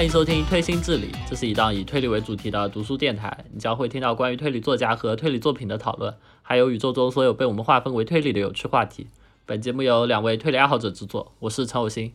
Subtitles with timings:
[0.00, 3.44] 欢迎收听《推心置理》，这是一档以推理为主题的读书电台。
[3.52, 9.08] 你将会听到关于推理作家和推理作品的讨论，还有宇宙中所有被我们划分为推理的有趣话题。
[9.44, 12.14] 本节目由两位推理爱好者制作，我是陈有新，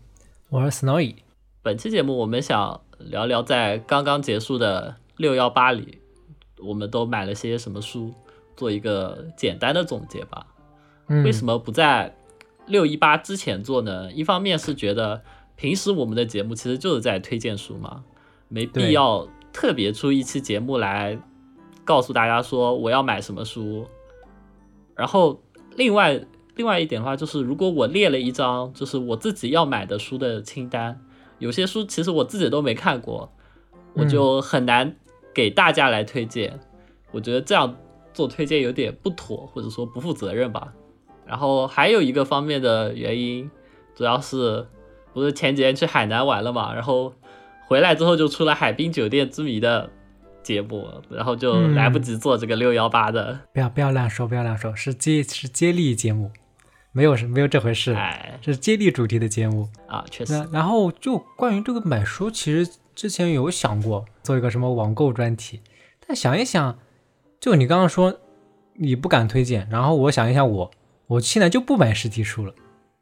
[0.50, 1.18] 我是 Snowy。
[1.62, 6.00] 本期节目我们想聊聊在刚刚结束的六幺八里，
[6.58, 8.12] 我们都买了些什么书，
[8.58, 10.48] 做一个简单的总结吧。
[11.24, 12.16] 为什么不在
[12.66, 14.12] 六一八之前做呢？
[14.12, 15.22] 一方面是觉得。
[15.56, 18.04] 平时我们的节目其实就是在推荐书嘛，
[18.50, 21.18] 没必要特别出一期节目来
[21.86, 23.88] 告诉大家说我要买什么书。
[24.96, 25.42] 然后
[25.78, 26.22] 另外
[26.56, 31.00] 另外一点的话，就是如果我列了一张就是我自己要买的书的清单，
[31.40, 33.32] 有些书其实我自己都没看过，
[33.94, 34.96] 我就很难
[35.34, 36.60] 给大家来推荐。
[37.12, 37.78] 我觉得这样
[38.14, 40.74] 做推荐有点不妥，或者说不负责任吧。
[41.26, 43.50] 然后还有一个方面的原因，
[43.96, 44.68] 主要是。
[45.16, 47.14] 不是前几天去海南玩了嘛，然后
[47.68, 49.90] 回来之后就出了《海滨酒店之谜》的
[50.44, 53.40] 节目，然后就来不及做这个六幺八的。
[53.54, 56.30] 不要不要乱说，不要乱说，是接是接力节目，
[56.92, 60.46] 没有没有这回事，哎，是接力主题的节目啊，确实。
[60.52, 65.62] 然后就关于这个买书，其实之前有想过做一个什么网购专题，
[66.06, 66.78] 但想一想，
[67.40, 68.20] 就你刚刚说
[68.74, 70.72] 你不敢推荐，然后我想一想，我
[71.08, 72.54] 我现在就不买实体书了，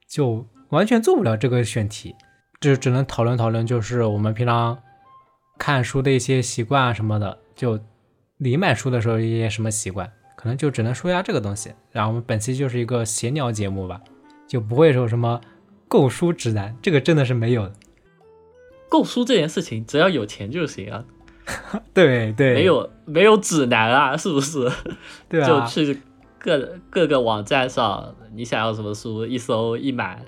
[0.08, 0.46] 就。
[0.74, 2.16] 完全做不了这个选题，
[2.60, 4.78] 就只能讨论讨论，就是我们平常
[5.60, 7.38] 看书的一些习惯啊什么的。
[7.56, 7.80] 就
[8.38, 11.72] 你买书的时候一些什么习惯，可能就只能说一下这个东西。
[11.92, 14.02] 然后我们本期就是一个闲聊节目吧，
[14.48, 15.40] 就不会说什么
[15.88, 17.74] 购书指南，这个真的是没有的。
[18.90, 21.06] 购书这件事情，只要有钱就行啊。
[21.94, 24.72] 对对，没有没有指南啊，是不是？
[25.30, 26.02] 对啊，就去
[26.40, 30.24] 各各个网站上，你想要什么书，一搜一买。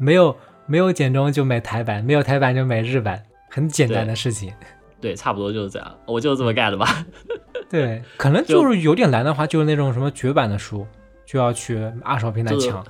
[0.00, 0.34] 没有
[0.66, 4.50] 没有简中就买台版，没有台版就买日版，很简单的事情。
[5.00, 7.06] 对，差不多就是这样，我就是这么干的吧。
[7.68, 10.86] 对，可能就是有点难的话，就是那种什么绝版的书，
[11.26, 12.84] 就要去二手平台抢。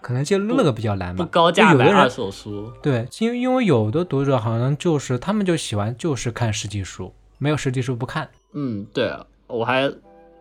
[0.00, 1.24] 可能就那个比较难吧。
[1.24, 2.72] 不高价买二手书。
[2.82, 8.28] 对，因为因为有的读者好像就是他们就喜欢就是看实体书，没有实体书不看。
[8.52, 9.12] 嗯，对，
[9.46, 9.92] 我还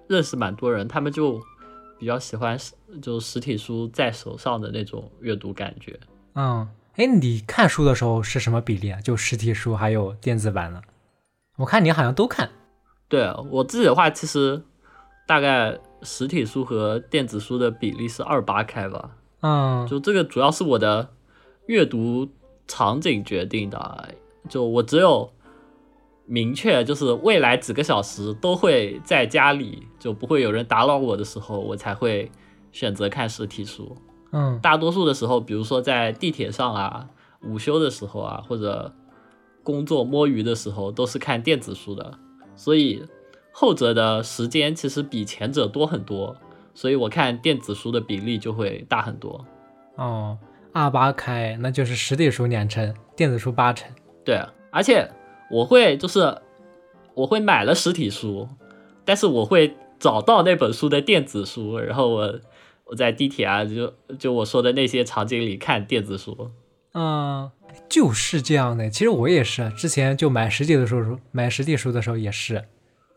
[0.07, 1.39] 认识蛮多人，他们就。
[2.01, 5.99] 比较喜欢实就实体书在手上的那种阅读感觉。
[6.33, 8.99] 嗯，哎，你看书的时候是什么比例啊？
[9.01, 10.81] 就实体书还有电子版的？
[11.57, 12.49] 我看你好像都看。
[13.07, 14.63] 对我自己的话，其实
[15.27, 19.11] 大概实体书和电子书的比例是二八开吧。
[19.41, 21.07] 嗯，就这个主要是我的
[21.67, 22.27] 阅读
[22.67, 24.15] 场景决定的。
[24.49, 25.31] 就我只有。
[26.31, 32.31] 明确就是未来几个小时都会在家里，就不会有人打扰我的时候，我才会
[32.71, 33.93] 选择看实体书。
[34.31, 37.05] 嗯，大多数的时候，比如说在地铁上啊、
[37.41, 38.93] 午休的时候啊，或者
[39.61, 42.17] 工作摸鱼的时候，都是看电子书的。
[42.55, 43.03] 所以
[43.51, 46.33] 后者的时间其实比前者多很多，
[46.73, 49.45] 所以我看电子书的比例就会大很多。
[49.97, 50.37] 哦，
[50.71, 53.91] 二八开，那就是实体书两成，电子书八成。
[54.23, 55.05] 对，而且。
[55.51, 56.41] 我会就是
[57.13, 58.47] 我会买了实体书，
[59.03, 62.39] 但是我会找到那本书的电子书，然后我
[62.85, 66.51] 我在地铁啊，就就我说的那些场景里看电子书。
[66.93, 67.49] 嗯，
[67.87, 68.89] 就是这样的。
[68.89, 72.65] 其实我也是，之前就买实体的书，买实体书的时候也是。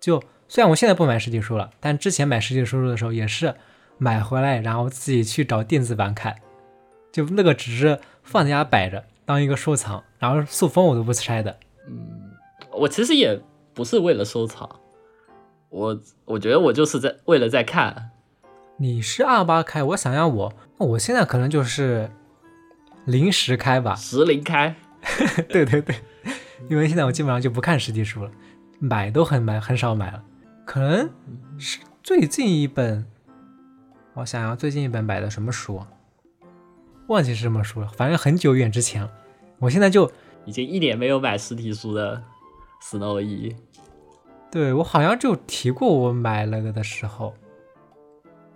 [0.01, 3.55] 就虽然我现在不买实体书了，但之前买实体书的时候也是
[3.99, 6.37] 买回来，然后自己去找电子版看。
[7.11, 11.57] 就那个只是放在家摆着，当一个收藏，然后塑封我都不拆的。
[11.89, 12.31] 嗯。
[12.73, 13.41] 我其实也
[13.73, 14.69] 不是为了收藏，
[15.69, 18.11] 我我觉得我就是在为了在看。
[18.79, 22.11] 你是二八开，我想要我，我现在可能就是
[23.05, 24.75] 零时开吧，十零开。
[25.49, 25.95] 对对对，
[26.69, 28.31] 因为现在我基本上就不看实体书了，
[28.81, 30.25] 买都很买很少买了，
[30.65, 31.09] 可能
[31.59, 33.07] 是最近一本，
[34.15, 35.81] 我想要最近一本买的什么书，
[37.07, 39.11] 忘记是什么书了，反正很久远之前了。
[39.61, 40.11] 我现在就
[40.45, 42.23] 已经一年没有买实体书的。
[42.83, 43.57] Snow 一，
[44.53, 47.33] 对我好像就提过我买那个的时候，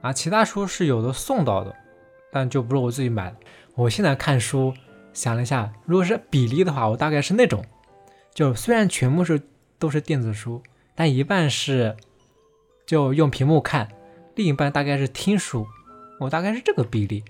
[0.02, 1.74] 啊，其他书是有的送到的，
[2.30, 3.36] 但就不是我自己买的。
[3.74, 4.74] 我现在看书
[5.14, 7.64] 想了一下，如果是比例的话，我大概是那种，
[8.34, 9.40] 就虽然全部是
[9.78, 10.62] 都是电子书，
[10.94, 11.96] 但一半是
[12.84, 13.88] 就用屏幕看，
[14.34, 15.66] 另一半大概是听书，
[16.20, 17.24] 我大概是这个比例。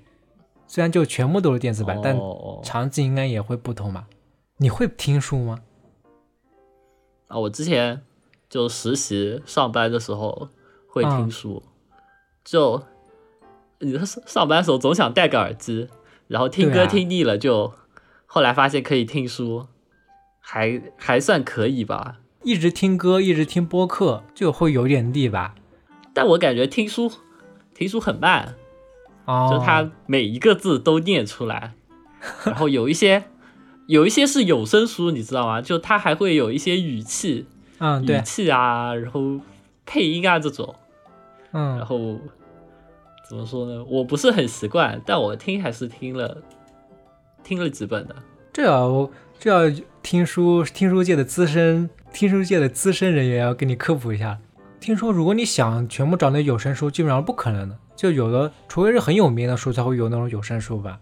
[0.66, 2.18] 虽然就全部都是电子版，但
[2.64, 4.04] 场景应该也会不同嘛。
[4.60, 5.60] 你会听书吗？
[7.28, 8.02] 啊，我之前
[8.50, 10.48] 就实习上班的时候
[10.88, 11.62] 会听书，
[12.44, 12.82] 就
[13.78, 15.88] 你上上班的时候总想戴个耳机，
[16.26, 17.72] 然后听歌听腻了，就
[18.26, 19.68] 后来发现可以听书，
[20.40, 22.16] 还还算可以吧。
[22.42, 25.54] 一直听歌，一直听播客，就会有点腻吧。
[26.12, 27.12] 但我感觉听书，
[27.74, 28.56] 听书很慢，
[29.24, 31.74] 哦，就他每一个字都念出来，
[32.44, 33.24] 然后有一些，
[33.88, 35.62] 有一些是有声书，你知道吗？
[35.62, 37.46] 就它还会有一些语气，
[37.78, 39.40] 嗯，对语，气啊，然后
[39.86, 40.74] 配音啊这种，
[41.52, 42.18] 嗯然嗯，后
[43.26, 43.82] 怎么说呢？
[43.88, 46.36] 我不是很习惯，但我听还是听了，
[47.42, 48.14] 听了几本的。
[48.52, 54.38] 这要这要听书听书界的资深听书界的资深人员要给你科普一下。
[54.78, 57.74] 听说如果你想全部找那有声书，基本上不可能的。
[57.96, 61.00] 就有的，除非是很有名的书才会有那种有声书吧，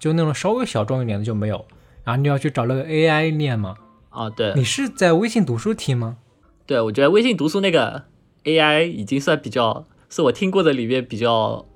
[0.00, 1.64] 就那种稍微小众一点的就没有。
[2.06, 3.74] 然后你要去找那个 AI 念嘛。
[4.08, 6.16] 啊，对你是在微信读书听吗？
[6.64, 8.04] 对，我觉得微信读书那个
[8.44, 11.66] AI 已经算比较是我听过的里面比较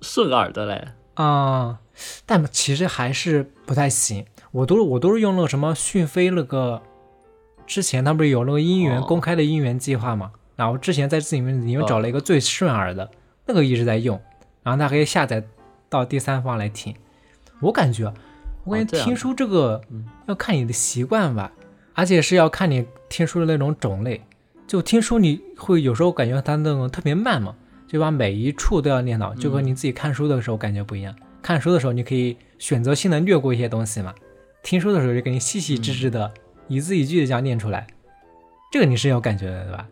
[0.00, 0.88] 顺耳的嘞。
[1.14, 1.78] 啊、
[2.26, 4.24] 但其实还是不太行。
[4.50, 6.82] 我都是我都是用那个什么讯飞那个，
[7.66, 10.32] 之前他不是有那个音源、哦公开的音源计划嘛？
[10.56, 13.10] 然后之前在自己里面里面找了一个最顺耳的，
[13.46, 14.20] 那个一直在用，
[14.62, 15.44] 然后它可以下载
[15.88, 16.94] 到第三方来听。
[17.60, 18.12] 我感觉，
[18.64, 21.52] 我感觉听书这个嗯要看你的习惯吧，
[21.92, 24.20] 而且是要看你听书的那种种类。
[24.66, 27.54] 就听书你会有时候感觉它那种特别慢嘛，
[27.86, 31.14] 就把每一处都要念到，就和你自己看书的时候感觉不一样。
[31.42, 34.14] 看书的时候你可以选择性的略过一些东西嘛，
[34.62, 36.32] 听书的时候就给你细细致致的、
[36.68, 37.86] 一字一句的这样念出来，
[38.72, 39.88] 这个你是有感觉的，对吧？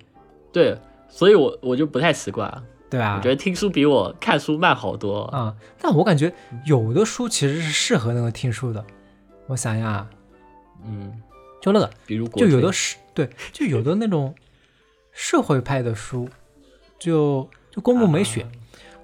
[0.51, 0.79] 对，
[1.11, 2.51] 所以我我就不太习惯，
[2.93, 3.17] 对啊？
[3.17, 5.23] 我觉得听书比我看书慢好多。
[5.23, 6.31] 啊、但我感觉
[6.67, 8.85] 有的书其实是适合那个听书的。
[9.47, 10.11] 我想呀，啊。
[10.85, 11.23] 嗯，
[11.63, 14.35] 就那个，比如就有的是对，就有的那种
[15.11, 16.29] 社会派的书，
[16.99, 18.47] 就就公募美雪，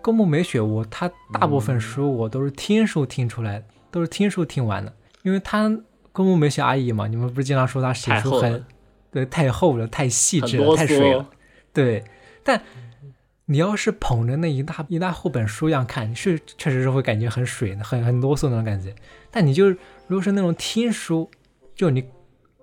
[0.03, 4.93] 公募美雪我他大部分书我都是听书听出来的，都是听书听完的，
[5.23, 5.71] 因为他
[6.13, 8.63] 公募美雪阿姨嘛，你们不是经常说她写书很
[9.11, 11.27] 对太厚了、太细致了、太水了，，
[11.73, 12.05] 对，
[12.43, 12.61] 但
[13.51, 18.95] 你要是捧着那一大一大厚本书一样看，是确实是会感觉很水，很很啰嗦那种感觉。
[19.31, 19.75] 但你就是
[20.07, 21.31] 如果是那种听书，
[21.75, 22.05] 就你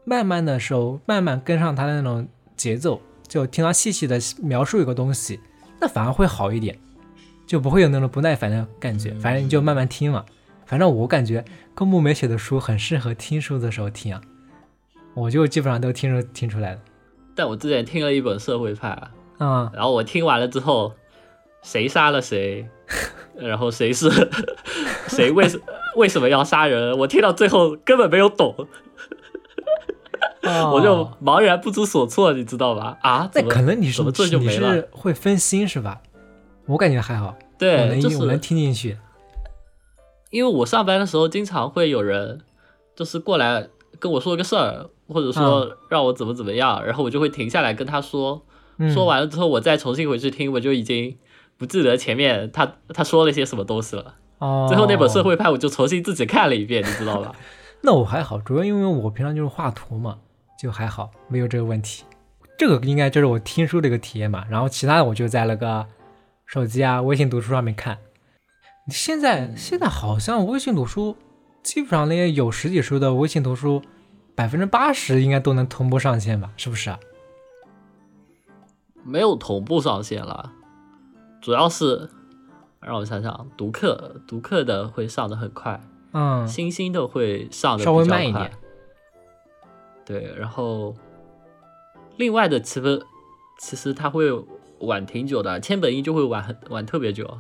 [0.04, 5.40] 慢慢的时候，慢慢跟上他的那种节奏，就听他细细的描述一个东西，
[5.82, 6.78] 那反而会好一点，
[7.48, 9.12] 就不会有那种不耐烦的感觉。
[9.16, 10.24] 反正你就慢慢听嘛。
[10.68, 11.44] 反正我感觉
[11.74, 14.22] 公布美写的书很适合听书的时候听啊，
[15.16, 16.80] 我就基本上都听出听出来了。
[17.34, 19.12] 但我之前听了一本社会派，啊、
[19.74, 20.94] 然后我听完了之后，
[21.62, 22.68] 谁杀了谁，
[23.36, 24.10] 然后谁是
[25.08, 25.60] 谁为什
[25.96, 28.56] 为什么要杀人，我听到最后根本没有懂，
[30.72, 32.98] 我就哦茫然不知所措，你知道吧？
[33.02, 34.74] 啊，那可能你是怎么这就没了？
[34.74, 36.02] 是会分心是吧？
[36.66, 38.98] 我感觉还好，我对，就能我能听进去。
[40.32, 42.42] 因为我上班的时候经常会有人
[42.96, 43.68] 就是过来
[44.00, 48.44] 跟我说个事儿，或者说让我怎么怎么样，然后我就会停下来跟他说，
[48.78, 51.18] 嗯、说完了之后我再重新回去听，我就已经
[51.58, 54.16] 不记得前面他他说了些什么东西了。
[54.40, 57.34] 哦，最后那本社会派我就重新自己看了一遍，你知道吧？
[57.82, 60.18] 那我还好，主要因为我平常就是画图嘛，
[60.60, 62.04] 就还好，没有这个问题。
[62.58, 65.86] 这个应该就是我听书的一个体验嘛，然后其他的我就在那个
[66.46, 67.98] 手机啊、微信读书上面看。
[68.90, 71.16] 现在现在好像微信读书，
[71.64, 73.82] 基本上那些有实体书的微信读书，
[74.36, 76.52] 百分之八十应该都能同步上线吧？
[76.58, 77.00] 是不是啊？
[79.06, 80.52] 没有同步上线了，
[81.40, 82.10] 主要是
[82.82, 85.80] 让我想想，读课读课的会上的很快，
[86.14, 88.52] 嗯，星星的会上的稍微慢一点。
[90.04, 90.96] 对，然后
[92.18, 93.06] 另外的其实
[93.60, 94.32] 其实它会
[94.80, 97.40] 晚挺久的，千本樱就会晚很晚特别久，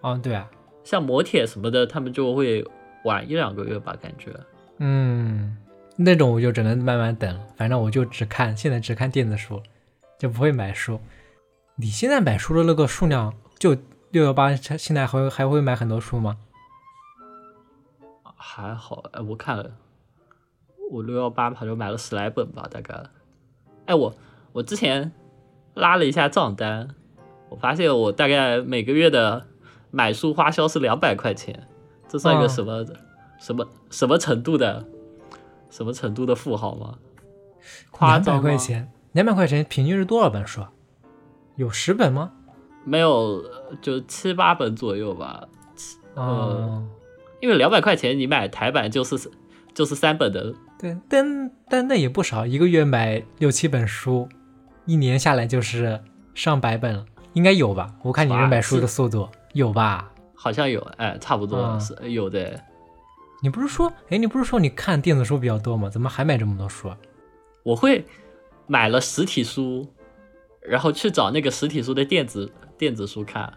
[0.00, 0.48] 哦，对啊，
[0.84, 2.64] 像磨铁什么的，他们就会
[3.04, 4.30] 晚一两个月吧，感觉。
[4.78, 5.56] 嗯，
[5.96, 7.38] 那种我就只能慢慢等。
[7.56, 9.62] 反正我就只看，现在只看电子书，
[10.20, 11.00] 就不会买书。
[11.76, 13.74] 你现在买书的那个数量，就
[14.10, 16.36] 六幺八，现在还还会买很多书吗？
[18.36, 19.70] 还好，哎，我看了，
[20.90, 23.02] 我六幺八好像买了十来本吧，大概。
[23.86, 24.14] 哎，我
[24.52, 25.10] 我之前
[25.72, 26.94] 拉了一下账单，
[27.48, 29.46] 我发现我大概每个月的
[29.90, 31.66] 买书花销是两百块钱，
[32.08, 32.84] 这算一哦个什么、
[33.38, 34.86] 什么什么程度的
[35.70, 36.98] 什么程度的富豪吗？
[37.90, 40.70] 夸两百张块钱，两百块钱平均是多少本书啊？
[41.56, 42.32] 有十本吗？
[42.84, 43.42] 没有，
[43.82, 45.46] 就七八本左右吧。
[46.14, 46.88] 呃哦，
[47.40, 49.30] 因为两百块钱你买台版就是
[49.74, 54.28] 就是三本的对，但但那也不少，一个月买六七本书，
[54.86, 56.00] 一年下来就是
[56.34, 57.94] 上百本了，应该有吧？
[58.02, 60.10] 我看你这买书的速度有吧？
[60.34, 62.58] 好像有，哎，差不多嗯是有的。
[63.42, 65.88] 你不是说，哎，你不是说你看电子书比较多吗？
[65.88, 66.90] 怎么还买这么多书？
[67.62, 68.04] 我会
[68.70, 69.88] 买了实体书，
[70.62, 73.54] 然后去找那个实体书的电子电子书看。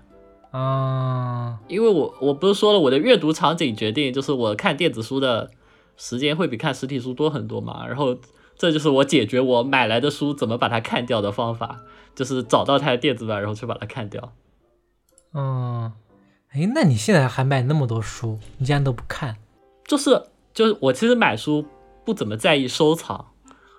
[0.49, 5.51] 啊，因为我我不是说了，我的阅读场景决定就是我看电子书的
[5.97, 7.85] 时间会比看实体书多很多嘛。
[7.85, 8.17] 然后
[8.57, 11.81] 这就是我解决我买来的书怎么把它看掉的方法，
[12.15, 14.33] 就是找到它的电子版，然后去把它看掉。
[15.35, 15.91] 嗯，
[16.49, 19.37] 哎，那你现在还买那么多书，你竟然都不看？
[19.85, 21.63] 就是就是我其实买书
[22.03, 23.32] 不怎么在意收藏，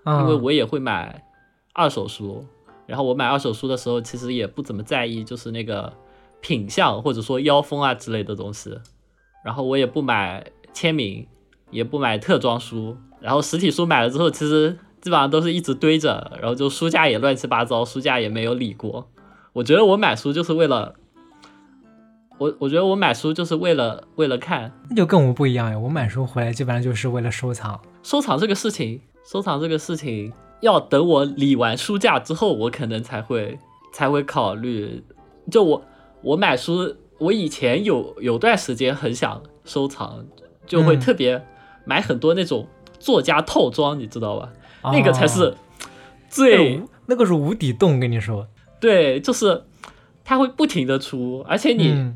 [0.05, 1.25] 因为我也会买
[1.73, 2.45] 二手书。
[2.87, 5.93] 然后我买二手书的时候，其实也不怎么在意，就是那个
[6.41, 8.79] 品相或者说腰封啊之类的东西。
[9.45, 11.27] 然后我也不买签名，
[11.71, 12.97] 也不买特装书。
[13.21, 19.09] 然后实体书买了之后，其实基本上都是一直堆着，然后就书架也乱七八糟，书架也没有理过。
[19.55, 20.95] 我觉得我买书就是为了。
[22.37, 25.79] 我我觉得我买书就是为了为了看，那就跟我不一样呀。
[25.79, 27.81] 我买书回来基本上就是为了收藏。
[28.03, 33.59] 收藏这个事情，收藏这个事情要等我理完书架之后，我可能才会
[33.93, 35.03] 才会考虑。
[35.51, 35.85] 就我
[36.23, 40.25] 我买书，我以前有有段时间很想收藏，
[40.67, 41.45] 就会特别
[41.85, 44.53] 买很多那种作家套装，你知道吧？
[44.93, 45.55] 那个才是
[46.29, 48.47] 最那个是无底洞，跟你说。
[48.81, 49.65] 对，就是
[50.25, 52.13] 它会不停的出，而且你。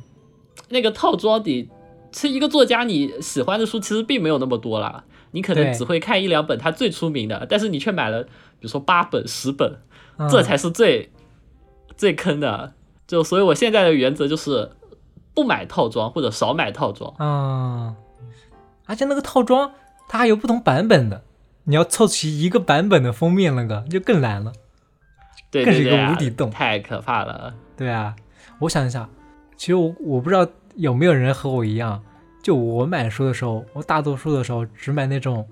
[0.71, 1.71] 那个套装底，
[2.13, 8.31] 是一个作家你喜欢的书其实并没有那么多啦，你可能只会看一两本他最出名的，但是你却买了，比
[8.61, 9.79] 如说八本、十本，
[10.31, 11.11] 这才是最
[11.97, 12.73] 最坑的。
[13.07, 14.71] 就所以，我现在的原则就是
[15.35, 17.15] 不买套装或者少买套装。
[17.19, 17.97] 嗯，
[18.87, 19.73] 而且那个套装
[20.09, 21.23] 它还有不同版本的，
[21.65, 24.53] 你要凑齐一个版本的封面，那个就更难了，
[25.51, 27.55] 对，更是一个无底洞，太可怕了。
[27.77, 28.15] 对啊，
[28.61, 29.09] 我想一下。
[29.57, 32.03] 其实我我不知道有没有人和我一样，
[32.49, 35.47] 就我买书的时候，我大多数的时候只买那种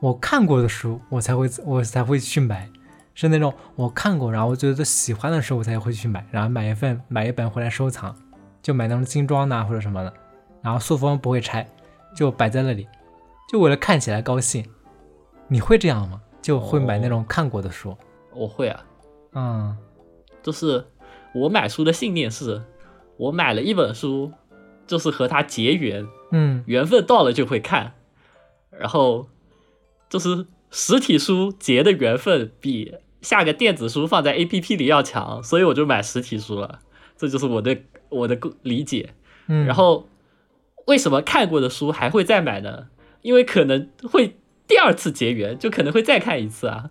[0.00, 2.66] 我看过的书，我才会我才会去买，
[3.12, 8.16] 是那种我看过然后我觉得喜欢的书我才会去买，然后买一份买一本回来收藏，
[8.62, 10.10] 就买那种精装的或者什么的，
[10.62, 11.68] 然后塑封不会拆，
[12.16, 12.88] 就摆在那里，
[13.50, 14.64] 就为了看起来高兴。
[15.48, 16.18] 你会这样吗？
[16.40, 17.94] 就会买那种看过的书？
[18.34, 18.82] 我会啊，
[19.34, 19.76] 嗯，
[20.42, 20.82] 就是
[21.34, 22.62] 我买书的信念是。
[23.18, 24.32] 我买了一本书，
[24.86, 27.92] 就是和它结缘，嗯，缘分到了就会看，
[28.70, 29.28] 然后
[30.08, 36.80] 就是实体书结的缘分比下个电子书放在 A P P 里要强，所以我就买实体书了，
[37.16, 39.10] 这就是我的我的理解。
[39.46, 40.08] 嗯，然后
[40.86, 42.88] 为什么看过的书还会再买呢？
[43.20, 44.36] 因为可能会
[44.66, 46.90] 第二次结缘，就可能会再看一次啊。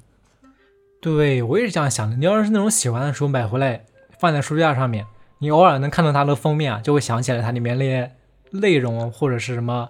[1.02, 2.16] 对，我也是这样想的。
[2.16, 3.86] 你要是那种喜欢的书买回来
[4.20, 5.08] 放在书架上面。
[5.40, 8.12] 你偶尔能看到它的封面啊，就会想起来它里面那些
[8.52, 9.90] 内容或者是什么，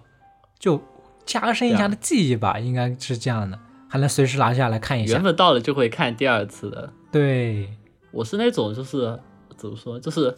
[0.59, 0.81] 就
[1.25, 5.13] 加深一下的记忆吧，应该是这样的，还能随时拿下来看一下。
[5.13, 6.93] 缘分到了就会看第二次的。
[7.11, 7.69] 对，
[8.11, 9.19] 我是那种就是
[9.57, 10.37] 怎么说，就是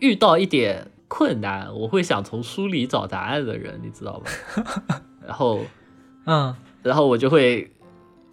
[0.00, 5.02] 遇到一点困难，我会想从书里找答案的人，你知道吧？
[5.26, 5.60] 然后，
[6.26, 7.70] 嗯，然后我就会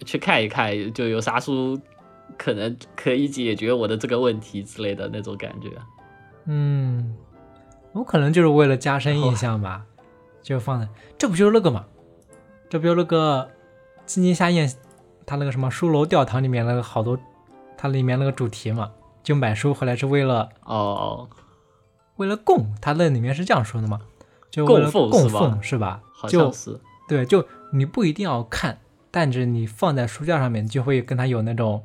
[0.06, 1.80] 去看一看，就有啥书
[2.38, 5.70] 可能可以解决我的这个问题之类的那种感觉。
[6.46, 7.16] 嗯，
[7.94, 9.86] 我可能就是为了加深印象吧，
[10.42, 11.86] 就放在这不就是那个嘛？
[12.70, 13.50] 这不就那个
[14.06, 14.68] 《金金夏宴》
[15.26, 17.20] 他那个什么书楼吊堂里面那个好多，
[17.78, 18.92] 它里面那个主题嘛，
[19.24, 21.30] 就买书回来是为了哦，
[22.16, 24.00] 为了供，他那里面是这样说的嘛？
[24.50, 26.02] 就为了供奉是吧？
[26.14, 28.80] 好像是对，就你不一定要看，
[29.10, 31.84] 但是你放在书架上面就会跟他有那种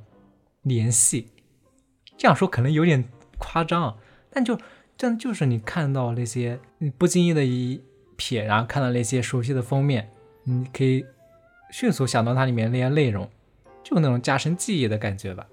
[0.63, 1.33] 联系。
[2.17, 3.09] 这样说可能有点
[3.39, 3.97] 夸张。
[4.31, 4.59] 但就
[4.97, 7.83] 这样，就是你看到那些你不经意的一
[8.17, 10.11] 瞥，然后看到那些熟悉的封面，
[10.45, 11.05] 你可以
[11.71, 13.29] 迅速想到它里面那些内容，
[13.83, 15.47] 就那种加深记忆的感觉吧。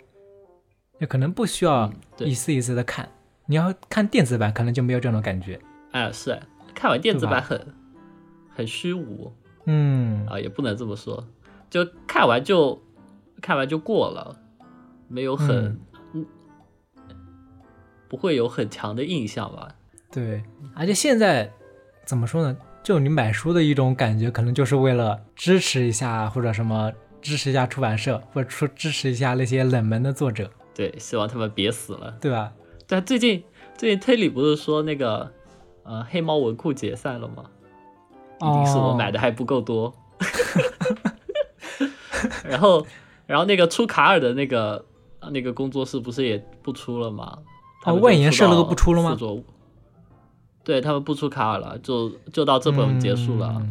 [0.99, 3.09] 也可能不需要一次一次的看，
[3.47, 5.59] 你要看电子版，可能就没有这种感觉。
[5.91, 6.39] 哎，是
[6.73, 7.73] 看完电子版很
[8.55, 9.33] 很虚无。
[9.65, 11.27] 嗯啊，也不能这么说，
[11.69, 12.81] 就看完就
[13.41, 14.39] 看完就过了，
[15.09, 15.77] 没有很。
[18.13, 19.69] 不会有很强的印象吧？
[20.11, 20.43] 对，
[20.75, 21.51] 而且现在
[22.05, 22.55] 怎么说呢？
[22.83, 26.93] 就你买书的一种感觉，可能就是为了支持一下或者什么，
[27.23, 30.47] 支持一下出版社，或者说支持一下那些冷门的作者。
[30.75, 32.53] 对，希望他们别死了，对吧？
[32.85, 33.43] 但最近
[33.75, 35.31] 最近推理不是说那个
[35.81, 37.45] 呃黑猫文库解散了吗？
[38.41, 39.91] 一定是我买的还不够多。
[42.47, 42.85] 然后
[43.25, 44.85] 然后那个出卡尔的那个
[45.31, 47.39] 那个工作室不是也不出了吗？
[47.85, 49.17] 哦，万言社那个不出了吗？
[50.63, 53.61] 对他们不出卡尔了，就就到这本结束了。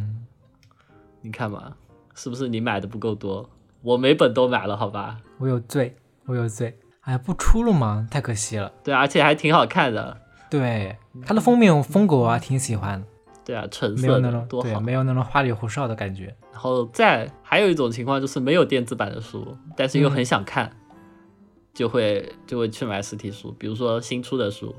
[1.21, 1.73] 你看嘛，
[2.13, 3.49] 是不是你买的不够多？
[3.81, 5.17] 我每本都买了，好吧？
[5.39, 6.77] 我有罪，我有罪。
[7.01, 8.07] 哎呀，不出了吗？
[8.11, 8.71] 太可惜了。
[8.83, 10.17] 对，而且还挺好看的。
[10.49, 13.07] 对，它的封面风格我还挺喜欢的。
[13.43, 16.33] 对啊，橙色的，多好，没有那种花里胡哨的感觉。
[16.51, 20.71] 然后再还有一种情况就是没有电子版的书，但是又很想看，
[21.73, 24.75] 就会就会去买实体书，比如说新出的书，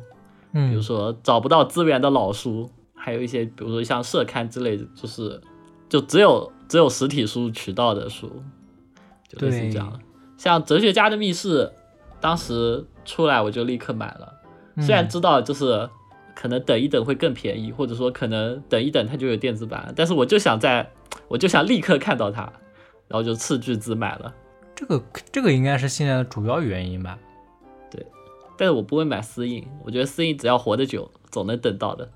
[0.52, 5.40] 嗯，比如说找不到资源的老书，还有一些比如说像社刊之类的，就是
[5.88, 8.42] 就只有只有实体书渠道的书，
[9.28, 10.00] 就类似这样。
[10.36, 11.64] 像《哲学家的密室》，
[12.20, 14.32] 当时出来我就立刻买了，
[14.82, 15.88] 虽然知道就是。
[16.36, 20.90] 可能等一等会更便宜，或者说可能等一等它就有电子版，但是我就想在，
[21.28, 22.42] 我就想立刻看到它，
[23.06, 24.34] 然后就斥巨资买了。
[24.74, 25.02] 这个
[25.32, 27.18] 这个应该是现在的主要原因吧？
[27.90, 28.04] 对，
[28.56, 32.10] 但是我不会买私印，我觉得私印只要活得久，总能等到的，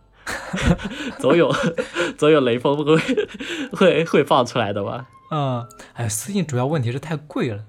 [1.18, 1.52] 总有
[2.18, 2.96] 总有雷锋会
[3.72, 5.08] 会会放出来的吧？
[5.30, 7.64] 嗯，哎，私印主要问题是太贵了，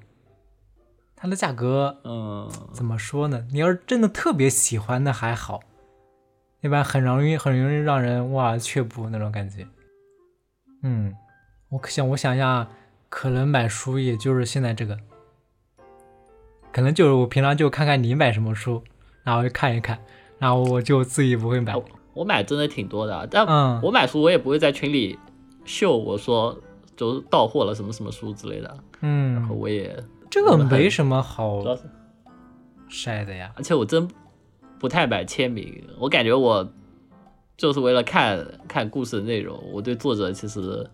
[1.15, 3.45] 它的价格，嗯，怎么说呢？
[3.51, 5.61] 你要是真的特别喜欢，那还好。
[6.61, 9.65] 一般很容易很容易让人哇却步那种感觉。
[10.83, 11.15] 嗯，
[11.69, 12.67] 我想我想一下，
[13.09, 14.97] 可能买书也就是现在这个，
[16.71, 18.81] 可能就是我平常就看看你买什么书，
[19.23, 19.99] 然后看一看，
[20.37, 21.75] 然后我就自己不会买。
[22.13, 23.45] 我买真的挺多的，但
[23.81, 25.17] 我买书我也不会在群里
[25.65, 26.57] 秀我说
[26.95, 28.77] 就到货了什么什么书之类的。
[29.01, 31.63] 嗯，然后我也这个没什么好
[32.87, 34.07] 晒的呀，而且我真。
[34.79, 36.65] 不太买签名，我感觉我
[37.57, 40.89] 就是为了看看故事的内容，我对作者其实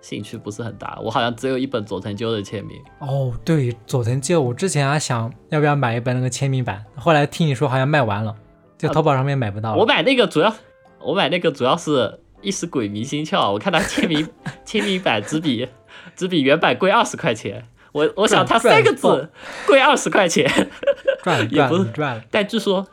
[0.00, 0.98] 兴趣不是很大。
[1.02, 2.80] 我好像只有一本佐藤鸠的签名。
[3.00, 8.34] 哦，对，佐藤鸠，我之前还想要不要买一本那个签名版，后来听你说好像卖完了，
[8.76, 9.74] 在淘宝上面买不到。
[9.74, 10.54] 我买那个主要，
[11.00, 14.28] 我买那个主要是一时鬼迷心窍，我看他签名
[14.64, 15.68] 签名版只比
[16.16, 19.30] 只比原版贵二十块钱，我我想他三个字
[19.66, 20.48] 贵二十块钱，
[21.22, 22.86] 赚了也不是赚了，但据说。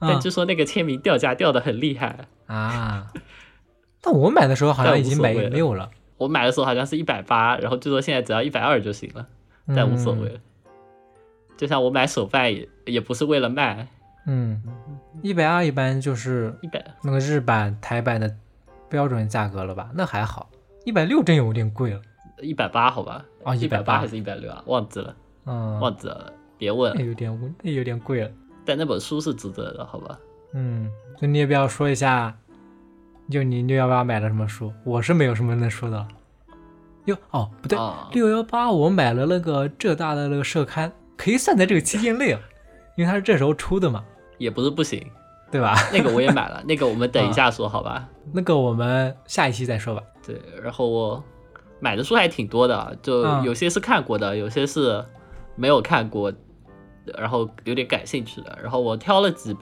[0.00, 3.08] 但据说那个签名掉价掉的很厉害啊！
[4.00, 5.90] 但我买的时候好像已经没没有了。
[6.18, 9.26] 我买的时候好像是一百八，然后据说现在只要一百二就行了，
[9.74, 10.40] 但无所谓了。
[11.56, 13.88] 就像我买手办也也不是为了卖。
[14.26, 14.62] 嗯，
[15.22, 18.30] 一百二一般就是一百那个日版台版的
[18.88, 19.90] 标准价格了吧？
[19.94, 20.50] 那还好，
[20.84, 22.00] 一百六真有点贵了。
[22.40, 23.24] 一百八好吧？
[23.42, 24.62] 啊，一百八还是一百六啊？
[24.66, 26.92] 忘记了，嗯，忘记了，别问。
[26.94, 28.30] 那有点那有点贵了。
[28.64, 30.18] 但那本书是值得的，好吧？
[30.52, 32.36] 嗯，就你也不要说一下，
[33.30, 34.72] 就你六幺八买了什么书？
[34.84, 36.06] 我是没有什么能说的。
[37.04, 37.78] 哟，哦，不对，
[38.12, 42.40] 六幺八我买了那个浙大的那个社刊，可以算在这个期间内啊，
[42.96, 44.04] 因为它是这时候出的嘛。
[44.38, 45.04] 也不是不行，
[45.50, 45.74] 对吧？
[45.92, 48.08] 那个我也买了， 那个我们等一下说，好吧？
[48.32, 50.02] 那个我们下一期再说吧。
[50.24, 51.24] 对，然后我
[51.80, 55.04] 买的书还挺多的，就有些是看过的，有些是
[55.56, 56.32] 没有看过。
[57.16, 59.56] 然后有点感兴趣的，然后我挑了几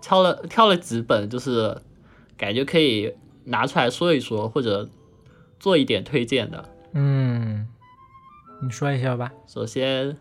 [0.00, 1.76] 挑了挑了几本，就是
[2.38, 3.12] 感觉可以
[3.44, 4.88] 拿出来说一说，或者
[5.60, 6.66] 做一点推荐的。
[6.92, 7.68] 嗯，
[8.62, 9.30] 你说一下吧。
[9.46, 10.16] 首先，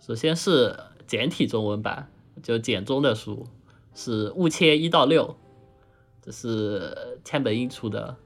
[0.00, 2.10] 首先是简体中文版，
[2.42, 3.46] 就简中的书
[3.94, 5.36] 是雾切一到六，
[6.20, 8.16] 这是千本樱出的。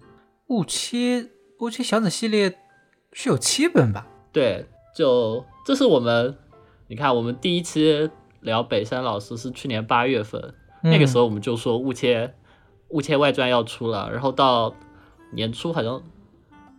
[0.47, 2.59] 雾切雾切小子系列
[3.13, 4.07] 是有七本吧？
[4.33, 6.37] 对，就这是我们。
[6.87, 12.35] 你看，我们第一期聊北山老师是去年八月份，那个时候我们就说雾切
[12.91, 14.75] 雾切外传要出了，然后到
[15.33, 16.03] 年初好像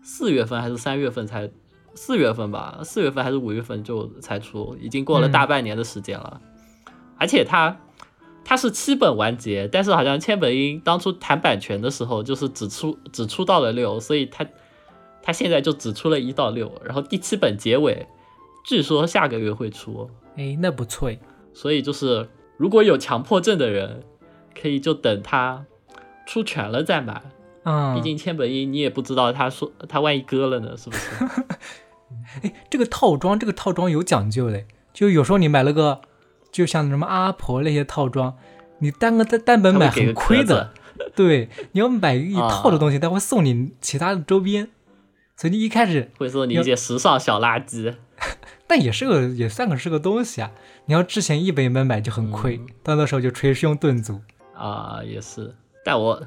[0.02, 1.50] 四月份还是三月份才
[1.94, 6.42] 四月份吧，四月份还是五月份就才出，已经过了大半年的时间了。
[7.18, 7.78] 而且它
[8.44, 14.46] 它是七本完结，但是好像千本樱当初谈版权的时候就是只出只出到了六，所以它
[15.22, 18.08] 它现在就只出了一到六，然后第七本结尾。
[18.64, 21.12] 据说下个月会出，哎，那不错。
[21.54, 24.04] 所以就是如果有强迫症的人，
[24.60, 25.66] 可以就等他
[26.26, 27.22] 出全了再买。
[27.64, 31.26] 嗯，毕竟千本樱你也不知道他说他万一割了呢，是不是？
[32.44, 36.02] 哎，这个套装这个套装有讲究嘞，就有时候你买了个，
[36.52, 38.36] 就像什么阿婆那些套装，
[38.80, 40.72] 你单个单单本买很亏的。
[41.16, 44.70] 对，你要买一套的东西，他会送你其他的周边，
[45.36, 47.96] 所以你一开始会送你一些时尚小垃圾。
[48.68, 50.52] 但也是个，也算个是个东西啊！
[50.86, 54.22] 你要之前一本一本买就很亏，到那时候就捶胸顿足
[54.54, 55.02] 啊。
[55.04, 56.22] 也是，但我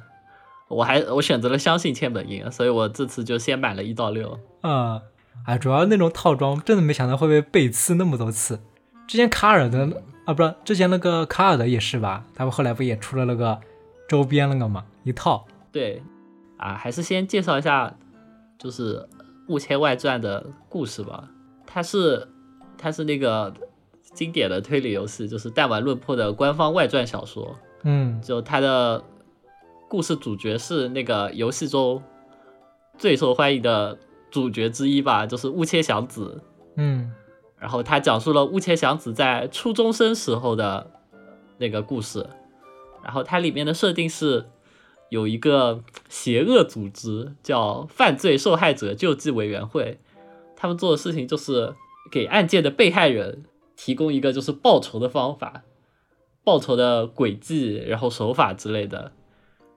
[0.69, 4.39] 我还我选择了相信千本樱，所以我这次就先买了一到六。
[4.61, 5.03] 啊，
[5.47, 8.61] 哎，主要那种套装真的没想到会被背刺那么多次。
[9.07, 12.25] 之前卡尔的啊，不是之前那个卡尔的也是吧？
[12.35, 13.61] 他们后来不也出了那个
[14.09, 14.85] 周边那个嘛？
[15.03, 15.47] 一套。
[15.71, 16.03] 对，
[16.57, 17.95] 啊，还是先介绍一下。
[18.57, 18.97] 就是
[19.49, 21.29] 《雾切外传》的故事吧。
[21.67, 22.27] 它是
[22.79, 23.53] 它是那个
[24.15, 27.55] 经典的推理游戏，就是弹丸论破的官方外传小说。
[27.83, 29.03] 嗯，就它的
[29.89, 32.03] 故事主角是那个游戏中
[32.99, 33.99] 最受欢迎的
[34.31, 36.43] 主角之一吧，就是雾切祥子。
[36.77, 37.13] 嗯，
[37.59, 40.91] 然后他讲述了雾切祥子在初中生时候的
[41.59, 42.27] 那个故事。
[43.03, 44.47] 然后它里面的设定是
[45.11, 50.01] 有一个邪恶组织叫犯罪受害者救济委员会，
[50.57, 51.75] 他们做的事情就是
[52.11, 53.45] 给案件的被害人
[53.77, 55.65] 提供一个就是报仇的方法、
[56.43, 59.13] 报仇的轨迹，然后手法之类的，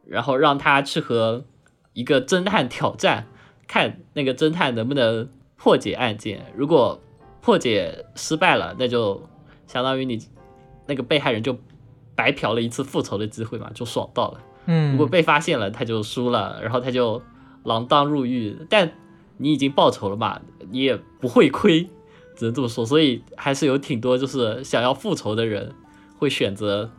[0.09, 1.45] 然后让他去和
[1.93, 3.27] 一个侦探挑战，
[3.67, 6.45] 看那个侦探能不能破解案件。
[6.55, 7.01] 如果
[7.41, 9.21] 破解失败了，那就
[9.67, 10.19] 相当于你
[10.85, 11.57] 那个被害人就。
[12.17, 14.39] 白嫖了一次复仇的机会嘛，就爽到了。
[14.65, 17.21] 嗯，如果被发现了，他就输了，然后他就
[17.63, 18.57] 锒铛入狱。
[18.71, 18.91] 但
[19.37, 20.41] 你已经报仇了嘛，
[20.71, 21.87] 你也不会亏，
[22.35, 22.83] 只能这么说。
[22.83, 25.75] 所以还是有挺多就是想要复仇的人
[26.17, 26.89] 会选择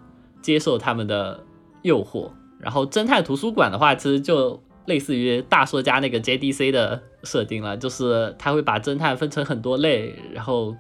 [0.41, 1.45] 接受他们的
[1.83, 2.31] 诱惑。
[2.61, 10.77] 然后侦探图书馆的话，其实就类似于大说家那个 JDC 的设定了，就是他会把侦探分成很多类，然后。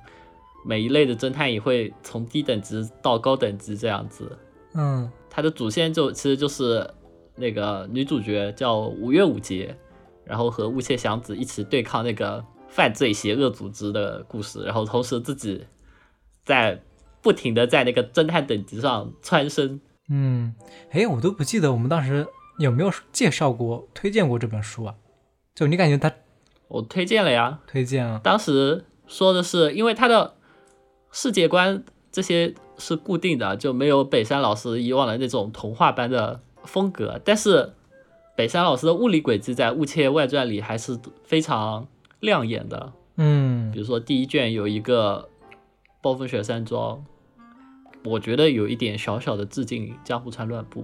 [0.67, 4.37] 每一类的侦探也会从低等级到高等级这样子，
[4.75, 6.87] 嗯，它的主线就其实就是
[7.37, 9.75] 那个女主角叫五月五节，
[10.25, 15.65] 然后和雾切祥子一起对抗那个犯罪邪恶组织的故事，然后同时自己
[16.45, 16.83] 在
[17.23, 19.81] 不停的在那个侦探等级上蹿升。
[20.09, 20.55] 嗯，
[20.91, 22.27] 哎，我都不记得我们当时
[22.59, 24.95] 有没有介绍过、推荐过这本书啊？
[25.55, 26.13] 就你感觉它，
[26.69, 28.21] 我推荐了呀，推荐了。
[28.23, 30.35] 当时说的是因为它的。
[31.11, 37.19] 世界观这些是固定的，就没有北山老师以往的那种童话般的风格。
[37.25, 37.73] 但是
[38.37, 41.89] 北山老师的物理轨迹在《雾切外传》里还是非常
[42.21, 42.93] 亮眼的。
[43.17, 45.31] 嗯，比如说第一卷有一个
[46.03, 47.03] 暴风雪山庄，
[48.09, 50.83] 我觉得有一点小小的致敬《江户川乱步》，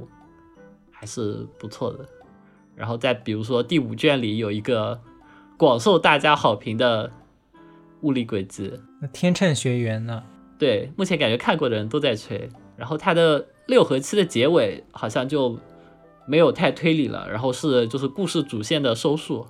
[0.90, 2.00] 还是不错的。
[2.76, 5.00] 然后再比如说第五卷里有一个
[5.56, 7.10] 广受大家好评的。
[8.02, 10.22] 物理轨迹，那天秤学员呢？
[10.58, 12.50] 对，目前感觉看过的人都在吹。
[12.76, 15.58] 然后他的六和七的结尾好像就
[16.26, 19.46] 没有太推理了，然后是就是故事主线的收束。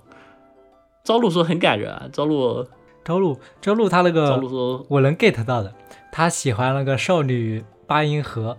[1.03, 2.65] 朝露说很感人啊，朝露，
[3.03, 5.75] 朝露，朝露，他那个，朝露说，我能 get 到的，
[6.17, 8.57] 他喜欢那个少女八音盒，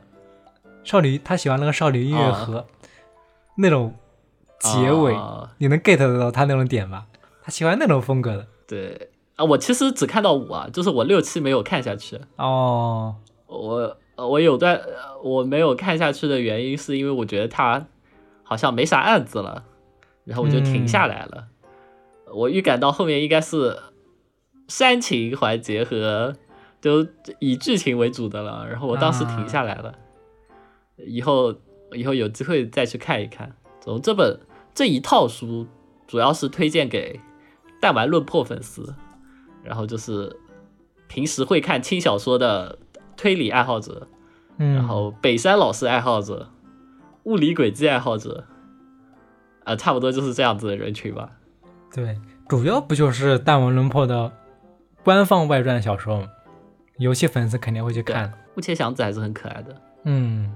[0.85, 2.67] 少女，他喜欢那个少女音乐盒，
[3.57, 3.95] 那种
[4.59, 5.17] 结尾，
[5.57, 7.07] 你能 get 得到他那种点吧？
[7.43, 9.09] 他喜欢那种风格的，对。
[9.37, 13.17] 啊，我其实只看到五啊，就是我六七没有看下去哦。
[13.47, 14.79] 我我有段
[15.23, 17.87] 我没有看下去的原因，是因为我觉得他
[18.43, 19.65] 好像没啥案子了，
[20.25, 21.47] 然后我就停下来了。
[22.35, 23.79] 我预感到后面应该是
[24.69, 26.37] 煽情环节和
[26.87, 29.93] 就以剧情为主的了，然后我当时停下来了。
[30.97, 31.55] 以后
[31.93, 33.57] 以后有机会再去看一看。
[33.81, 34.39] 从这本
[34.73, 35.67] 这一套书
[36.07, 37.21] 主要是推荐给
[37.81, 38.95] 弹丸论破粉丝。
[39.65, 40.39] 然后就是
[41.09, 42.79] 平时会看轻小说的
[43.17, 44.07] 推理爱好者，
[44.57, 46.51] 然后北山老师爱好者，
[47.25, 48.45] 物理轨迹爱好者，
[49.65, 51.33] 啊，差不多就是这样子的人群吧。
[51.93, 52.17] 对，
[52.49, 54.31] 主要不就是弹丸论破的
[55.03, 56.29] 官方外传小说吗？
[56.99, 58.33] 游戏粉丝肯定会去看。
[58.55, 59.83] 目前祥子还是很可爱的。
[60.05, 60.53] 嗯，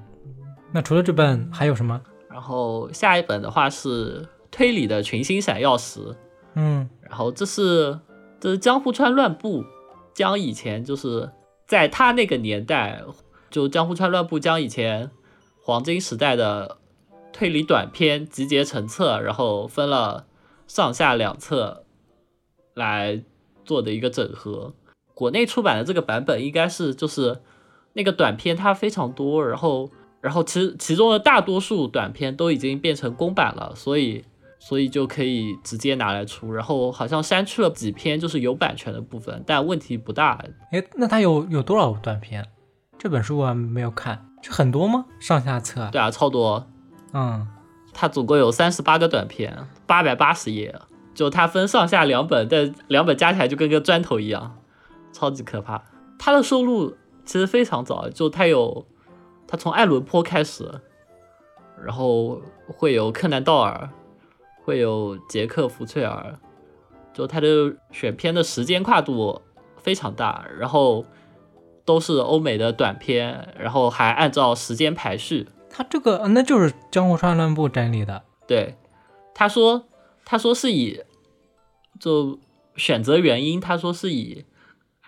[0.72, 2.00] 那除了这本还有什么？
[2.28, 6.16] 然后下一本的话是推理的群星闪耀时。
[6.54, 7.98] 嗯，然后这是。
[8.42, 9.66] 这是江户川乱步
[10.14, 11.30] 将以前就是
[11.66, 13.02] 在他那个年代，
[13.50, 15.10] 就江户川乱步将以前
[15.62, 16.78] 黄金时代的
[17.34, 20.24] 推理短篇集结成册，然后分了
[20.66, 21.84] 上下两册
[22.72, 23.22] 来
[23.66, 24.72] 做的一个整合。
[25.20, 27.42] 国内出版的这个版本应该是就是
[27.92, 29.90] 那个短片它非常多，然后
[30.22, 34.24] 然后其其中的大多数短片都已经变成公版了，所以。
[34.62, 40.38] 所以就可以直接拿来出，然后好像删去了几篇就是有版权的部分，但问题不大。
[40.70, 42.46] 哎，那它有有多少短片？
[42.98, 45.06] 这本书我没有看，是很多吗？
[45.18, 45.88] 上下册？
[45.90, 46.66] 对啊，超多。
[47.14, 47.48] 嗯，
[47.94, 49.56] 它总共有三十八个短片，
[49.86, 50.78] 八百八十页，
[51.14, 54.58] 就它分上下两本，但两本加起来就跟个砖头一样，
[55.12, 55.82] 超级可怕。
[56.18, 58.86] 他的收录其实非常早，就他有，
[59.46, 60.80] 他从爱伦坡开始，
[61.84, 63.88] 然后会有柯南道尔。
[64.62, 66.38] 会有杰克·福翠尔，
[67.14, 69.40] 就他的选片的时间跨度
[69.78, 71.04] 非常大，然后
[71.84, 75.48] 都是欧美的短片，然后还按照时间排序。
[75.70, 78.22] 他这个那就是江户川乱步整理的。
[78.46, 78.76] 对，
[79.34, 79.86] 他说
[80.24, 81.02] 他说是以
[81.98, 82.38] 就
[82.76, 84.44] 选择原因，他说是以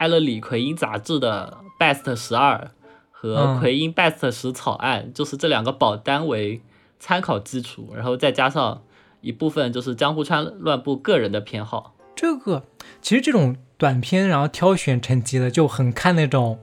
[0.02, 2.72] 艾勒里奎因杂志的 Best 十二
[3.12, 6.60] 和奎因 Best 十草案，就是这两个保单为
[6.98, 8.82] 参考基础，然后再加上
[9.20, 11.94] 一部分就是江户川乱步个人的偏好。
[12.16, 12.64] 这个
[13.00, 16.58] 其实这种短片，然后挑选成集的就很看那种，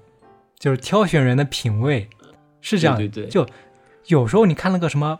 [0.59, 2.09] 就是挑选人的品味，
[2.59, 2.97] 是这样。
[2.97, 3.27] 对对。
[3.27, 3.47] 就
[4.07, 5.17] 有时候你看那个什么，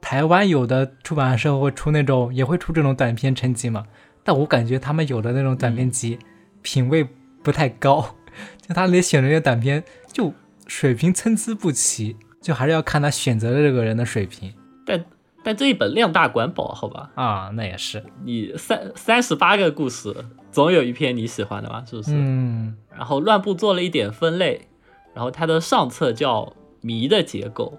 [0.00, 3.84] 台湾有的出版社会出那种，也会出这种短片成集嘛。
[4.22, 6.20] 但我感觉他们有的那种短片集，
[6.62, 7.04] 品味
[7.48, 8.16] 不太高，
[8.60, 9.82] 就他里选的那些短片，
[10.12, 10.34] 就
[10.66, 14.52] 水平参差不齐，就还是要看他选择的这个人的水平。
[14.84, 15.02] 但。
[15.44, 17.10] 但这一本量大管饱，好吧？
[17.14, 18.04] 啊，那也是。
[18.24, 20.12] 你三三十八个故事，
[20.50, 21.82] 总有一篇你喜欢的吧？
[21.88, 22.10] 是不是？
[22.12, 22.76] 嗯。
[22.90, 24.68] 然后乱步做了一点分类，
[25.14, 27.78] 然后它的上册叫“谜的结构”，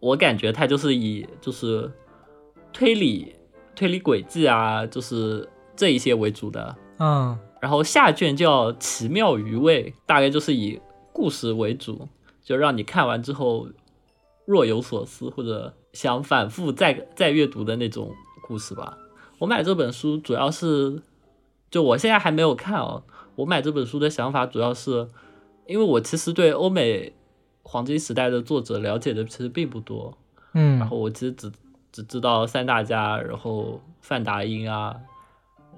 [0.00, 1.92] 我感觉它就是以就是
[2.72, 3.36] 推理、
[3.76, 6.74] 推理轨迹啊，就是这一些为主的。
[6.98, 7.38] 嗯。
[7.60, 10.80] 然后下卷叫“奇妙余味”，大概就是以
[11.12, 12.08] 故事为主，
[12.42, 13.68] 就让你看完之后
[14.44, 15.74] 若有所思或者。
[15.96, 18.14] 想反复再再阅读的那种
[18.46, 18.98] 故事吧。
[19.38, 21.00] 我买这本书主要是，
[21.70, 23.02] 就我现在还没有看哦。
[23.34, 25.08] 我买这本书的想法主要是，
[25.66, 27.14] 因为我其实对欧美
[27.62, 30.18] 黄金时代的作者了解的其实并不多，
[30.52, 31.50] 嗯，然后我其实只
[31.90, 34.94] 只知道三大家，然后范达因啊，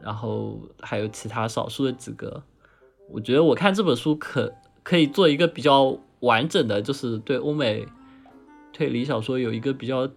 [0.03, 2.43] 然后还有其他少数的几个。
[3.11, 7.87] 我觉得我看这本书可可以做一个比较完整的，就是对欧美。
[8.71, 10.09] 推理小说有一个比较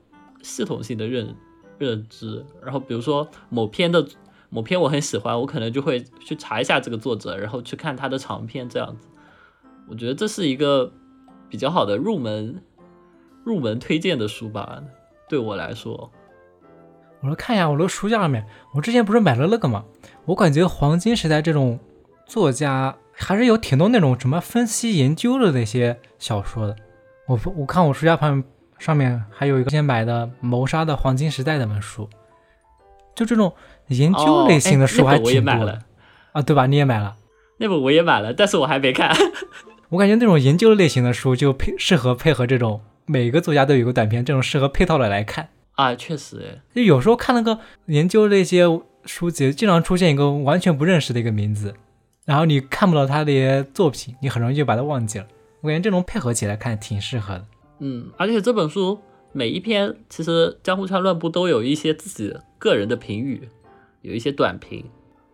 [0.43, 1.35] 系统性的认
[1.79, 4.05] 认知，然后比如说某篇的
[4.49, 9.07] 某篇我很喜欢，我可能就会去查一下这个作者，然后去看他的长篇这样子。
[9.87, 10.91] 我觉得这是一个
[11.49, 12.61] 比较好的入门
[13.43, 14.83] 入门推荐的书吧，
[15.27, 16.11] 对我来说。
[17.21, 19.83] 我说看一下我的书架上面，我之前不是买了那个嘛？
[20.25, 21.79] 我感觉黄金时代这种
[22.25, 26.75] 作家还是有挺多那种什么分析研究的那些小说的。
[27.27, 28.43] 我我看我书架旁
[28.79, 32.09] 上面还有一个之前买的《谋杀的黄金时代》那本书，
[33.15, 33.53] 就这种
[33.87, 35.79] 研究类型的书还挺多的
[36.31, 36.65] 啊，对吧？
[36.65, 37.15] 你也买了
[37.57, 39.15] 那本我也买了，但是我还没看。
[39.89, 48.65] 我感觉那种研究类型的书就配适合配合这种每个作家都有个短篇，这种适合配套的来看啊，确实就有时候看那个研究那些
[49.05, 51.73] 书籍，经常出现一个完全不认识的一个名字，
[52.25, 55.27] 然后你看不到他的作品，你很容易就把它忘记了。
[55.61, 57.45] 我感觉这种配合起来看挺适合的。
[57.79, 58.99] 嗯，而且这本书
[59.31, 63.49] 每一篇其实江户川乱步都有一些自己个人的评语，
[64.01, 64.85] 有一些短评，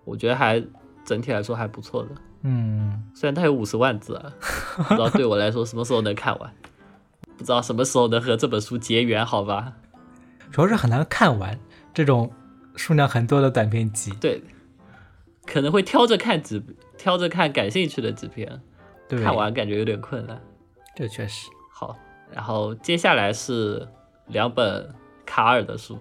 [0.06, 0.64] 我觉得还
[1.04, 2.10] 整体来说还不错的。
[2.44, 4.34] 嗯，虽然它有五十万字啊，
[4.78, 6.54] 不知道对我来说什么时候能看完，
[7.38, 9.74] 不知道什么时候能和这本书结缘，好吧？
[10.52, 11.58] 主要是很难看完
[11.94, 12.32] 这种
[12.76, 14.12] 数量很多的短片集。
[14.22, 14.42] 对，
[15.46, 16.62] 可能会挑着看几，
[16.98, 18.62] 挑着看感兴趣的几篇。
[19.10, 20.42] 看完感觉有点困难，
[20.94, 21.96] 这确实好。
[22.30, 23.88] 然后接下来是
[24.28, 24.94] 两本
[25.26, 25.96] 卡尔的书，《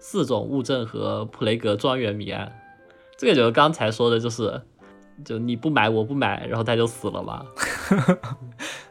[0.00, 2.46] 四种物证》和《普雷格庄园谜案》。
[3.16, 4.60] 这个就是刚才说的，就是
[5.24, 7.46] 就你不买我不买，然后他就死了嘛，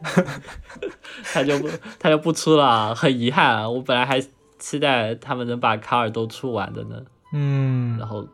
[1.34, 3.70] 他就不他就不出了，很遗憾。
[3.70, 4.18] 我本来还
[4.62, 7.02] 期待他们能把卡尔都出完的呢。
[7.32, 8.28] 嗯，然后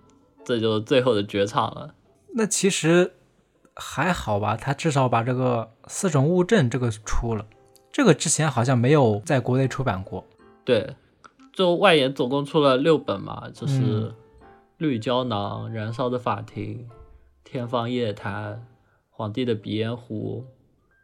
[0.45, 1.95] 这就最后的绝唱了。
[2.35, 3.15] 那其实。
[3.81, 7.47] 还好吧，他至少把这个四种物证这个出了，
[7.93, 10.27] 这个之前好像没有在国内出版过。
[10.65, 10.97] 对，
[11.53, 14.13] 就外延总共出了六本嘛，就是
[14.79, 16.89] 绿胶囊、燃烧的法庭、
[17.45, 18.67] 天方夜谭、
[19.11, 20.45] 皇帝的鼻烟壶、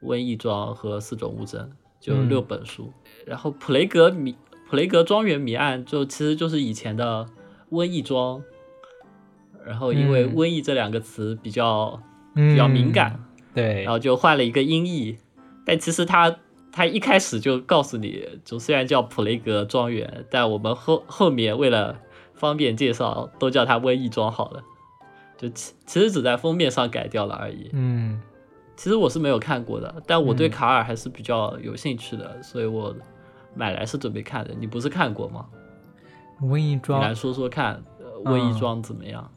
[0.02, 2.92] 瘟疫庄和四种物证，就六本书。
[3.24, 4.34] 然后普雷格谜、
[4.74, 7.28] 普雷格庄园谜案，就其实就是以前的
[7.70, 8.42] 瘟疫庄，
[9.64, 12.02] 然后因为瘟疫这两个词比较。
[12.34, 15.16] 比较敏感，对，然后就换了一个音译，
[15.64, 16.36] 但其实他
[16.72, 21.96] 他一开始就告诉你就虽然叫普雷格庄园，但我们后后面为了
[22.32, 24.64] 方便介绍，都叫它瘟疫庄好了，
[25.38, 27.70] 就其其实只在封面上改掉了而已。
[27.72, 28.20] 嗯，
[28.74, 32.92] 其实我是没有看过的，但我对卡尔还是比较有兴趣的，所以我
[33.54, 34.54] 买来是准备看的。
[34.58, 35.46] 你不是看过吗？
[36.40, 37.82] 瘟疫庄，来说说看，
[38.24, 39.30] 瘟疫庄怎么样？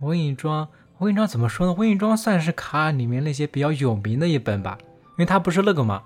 [0.00, 0.68] 瘟疫庄。
[1.00, 1.74] 瘟疫庄怎么说呢？
[1.74, 6.02] 瘟疫庄算是卡尔里面那些比较有名的一本吧，因为它不是那个嘛，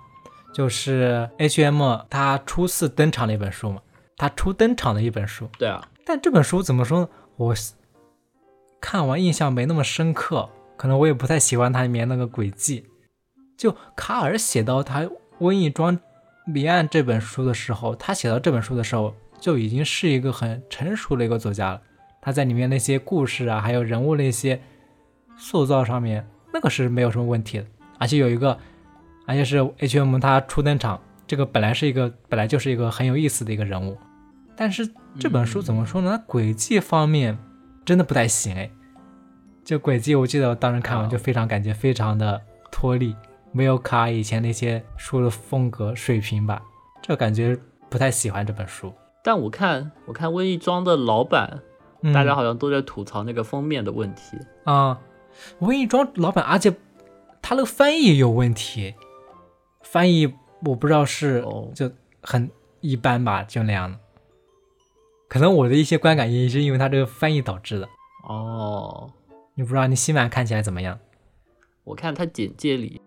[0.53, 1.99] 就是 H.M.
[2.09, 3.81] 他初次登场的一本书嘛，
[4.17, 5.47] 他初登场的一本书。
[5.59, 7.09] 对啊，但这本书怎么说呢？
[7.35, 7.53] 我
[8.81, 12.85] 看完印象没那么深刻，可能我也不太喜欢它里面那个轨迹。
[13.57, 15.01] 就卡尔写到他
[15.39, 15.99] 《瘟疫庄
[16.49, 21.81] 谜案》这本书的时候，他写到这本书的时候就已经是一个很成熟的一个作家了。
[22.21, 24.59] 他在里面那些故事啊，还有人物那些
[25.37, 27.65] 塑造上面，那个是没有什么问题的。
[27.97, 28.57] 而且有一个，
[29.25, 33.97] 而且是 H.M 他初登场，这个本来是一个本来就是一个很有意思的一个人物。
[34.55, 36.17] 但是这本书怎么说呢？
[36.17, 37.37] 它轨迹方面
[37.85, 38.69] 真的不太行哎。
[39.63, 43.15] 就轨迹，我记得我当时看完就非常感觉非常的脱力，
[43.51, 46.61] 没有卡以前那些书的风格水平吧，
[47.01, 47.57] 这感觉
[47.89, 48.93] 不太喜欢这本书。
[49.23, 51.61] 但我看我看瘟疫庄的老板，
[52.13, 54.99] 大家好像都在吐槽那个封面的问题啊。
[55.59, 56.73] 瘟疫庄老板，而且
[57.41, 58.93] 他那个翻译有问题，
[59.81, 60.33] 翻译
[60.65, 62.49] 我不知道是就很
[62.81, 63.97] 一般吧，就那样的。
[65.27, 67.87] 可能我的一些观感也是因为他这个翻译导致的
[68.27, 69.11] 哦。
[69.55, 70.97] 你不知道你新版看起来怎么样？
[71.83, 73.01] 我看他简介里，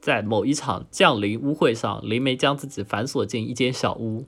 [0.00, 4.26] 在某一场降临污会上，灵媒将自己反锁进一间小屋，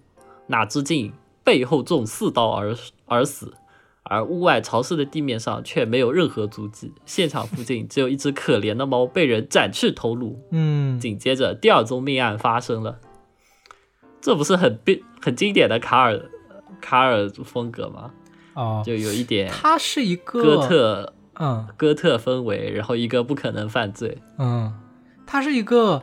[0.49, 1.13] 哪知竟
[1.45, 3.55] 背后中四刀而而死，
[4.03, 10.39] 而屋外潮湿的地面上却没有任何足迹，现场附近只有一只可怜的猫被人斩去头颅。
[10.51, 12.99] 嗯，紧接着第二宗命案发生了，
[14.21, 16.21] 这不是很变很经典的卡尔
[16.81, 18.11] 卡尔风格吗？
[18.55, 21.15] 哦，就有一点，他是一个哥特。
[21.43, 24.19] 嗯，哥特氛围，然后一个不可能犯罪。
[24.37, 24.71] 嗯，
[25.33, 26.03] 它是一个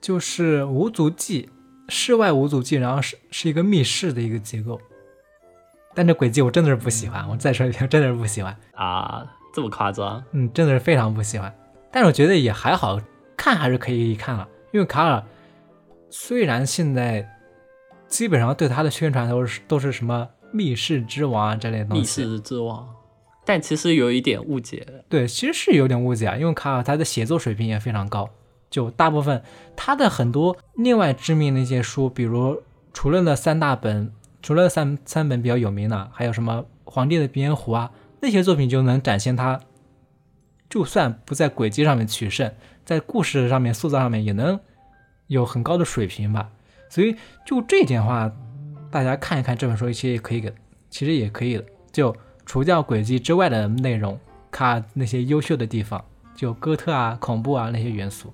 [0.00, 1.50] 就是无足迹，
[1.88, 4.80] 室外无足迹，然后是是一个密室的一个结构。
[5.92, 10.22] 但这轨迹我真的是不喜欢，我再说一遍，真的是不喜欢啊，这么夸张？
[10.30, 11.52] 嗯，真的是非常不喜欢。
[11.90, 13.00] 但是我觉得也还好
[13.36, 14.46] 看，还是可以看了。
[14.70, 15.20] 因为卡尔
[16.08, 17.28] 虽然现在
[18.06, 22.88] 基本上对他的宣传都是都是什么密室之王啊这类东西，密室之王。
[23.44, 28.30] 但其实有一点误解，对，其实是有点误解啊，因为卡尔他的写作水平也非常高，
[28.74, 29.40] 就大部分
[29.76, 32.60] 他的很多另外知名的一些书，比如
[32.92, 34.10] 除了那三大本，
[34.42, 39.60] 除了三三本比较有名的，还有什么《皇帝的鼻烟壶》啊，那些作品就能展现他，
[40.68, 42.52] 就算不在轨迹上面取胜，
[42.84, 44.58] 在故事上面塑造上面也能
[45.28, 46.50] 有很高的水平吧。
[46.88, 47.14] 所以
[47.46, 48.32] 就这点话，
[48.90, 50.52] 大家看一看这本书，其实也可以给，
[50.90, 52.14] 其实也可以的，就。
[52.46, 56.04] 除掉轨迹之外的内容，看那些优秀的地方，
[56.36, 58.30] 就哥特啊、恐怖啊那些元素，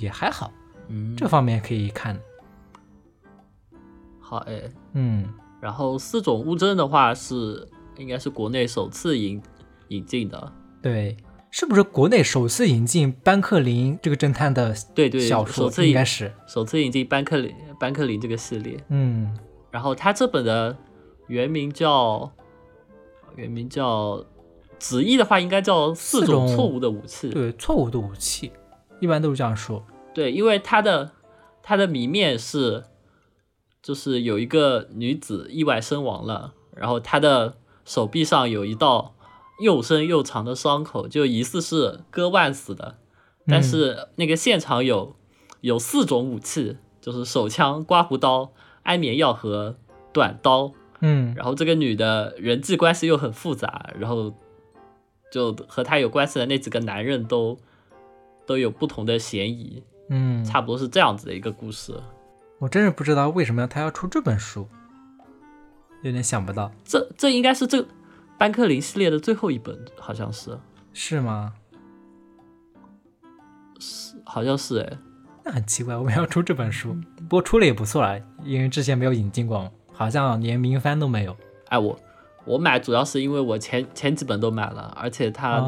[0.00, 0.52] 也还好，
[0.88, 2.18] 嗯，这方面可以看。
[4.20, 4.62] 好哎，
[4.94, 5.28] 嗯，
[5.60, 9.42] 然后四种物证的话是应该是国内首次引
[9.88, 11.16] 引进的，对，
[11.50, 15.70] 是不是国内首次引进班克林这个侦探的对对小说？
[15.84, 19.36] 应该是首次引进班克林班克林这个系列，嗯，
[19.70, 20.76] 然后他这本的
[21.28, 22.30] 原名叫。
[23.34, 24.22] 原名叫，
[24.78, 27.30] 子译的话应该叫四种错误的武器。
[27.30, 28.52] 对，错误的武器，
[29.02, 29.84] 一般都是这样说。
[30.14, 31.10] 对，因为他的
[31.60, 32.84] 他的谜面是，
[33.82, 39.16] 就是有一个女子意外身亡了，然后她的手臂上有一道
[39.60, 42.98] 又深又长的伤口，就疑似是割腕死的。
[43.48, 45.16] 但是那个现场有
[45.62, 48.52] 有四种武器，就是手枪、刮胡刀、
[48.84, 49.74] 安眠药和
[50.12, 50.72] 短刀。
[51.00, 54.32] 嗯，然后这个女的人际关系又很复杂，然后
[55.32, 57.58] 就和她有关系的那几个男人都
[58.46, 61.94] 都有不同的嫌疑，嗯，差不多是这样子的一个故事。
[62.58, 64.68] 我真是不知道为什么他要出这本书，
[66.02, 66.70] 有点想不到。
[66.84, 67.86] 这这应该是这
[68.38, 70.58] 班克林系列的最后一本，好像是
[70.92, 71.52] 是吗？
[73.78, 74.98] 是，好像是哎，
[75.44, 76.96] 那很奇怪，我们要出这本书，
[77.28, 79.70] 不过出了也不错啊，因为之前没有引进过。
[79.94, 81.36] 好像连名番都没有。
[81.68, 81.96] 哎，我
[82.44, 85.60] 我买主要是因为我前前几本都买了，而且它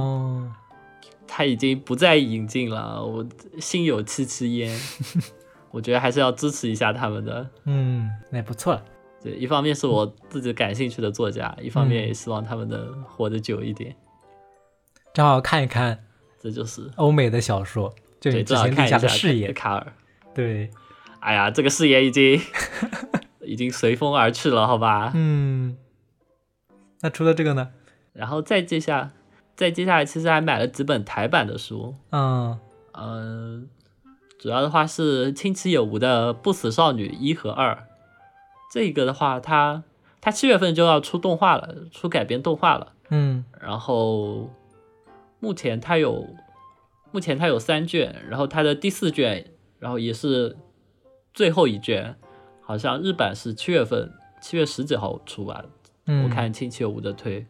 [1.26, 3.26] 它已经不再引进了，我
[3.60, 4.78] 心有戚戚焉。
[5.70, 7.50] 我觉得还是要支持一下他们的。
[7.64, 8.80] 嗯，那也不错。
[9.22, 13.94] 对，一方面是我自己感兴趣的作家，一方面也希望他们能活得久一点。
[15.12, 16.04] 正好看一看，
[16.40, 19.52] 这就是欧美的小说，就你之前立下的誓言。
[19.52, 19.92] 卡尔。
[20.34, 20.70] 对。
[21.20, 22.40] 哎呀，这个视野已经。
[23.46, 25.12] 已经随风而去了，好吧。
[25.14, 25.76] 嗯，
[27.02, 27.72] 那除了这个呢？
[28.14, 29.10] 然后再接下，
[29.56, 31.94] 再接下来，其实还买了几本台版的书。
[32.10, 32.58] 嗯
[32.92, 33.68] 嗯，
[34.38, 37.86] 主要的话是青崎有吾的《不死少女》一和二。
[38.72, 39.84] 这个的话，它
[40.20, 42.92] 它七月份就要出动画了，出改编动画了。
[43.10, 44.50] 嗯，然后
[45.38, 46.28] 目前它有，
[47.12, 50.56] 目前它有三卷，然后它的第四卷，然后也是
[51.32, 52.16] 最后一卷。
[52.66, 55.64] 好像日版是七月份，七月十几号出吧。
[56.06, 57.46] 我看清七五的推。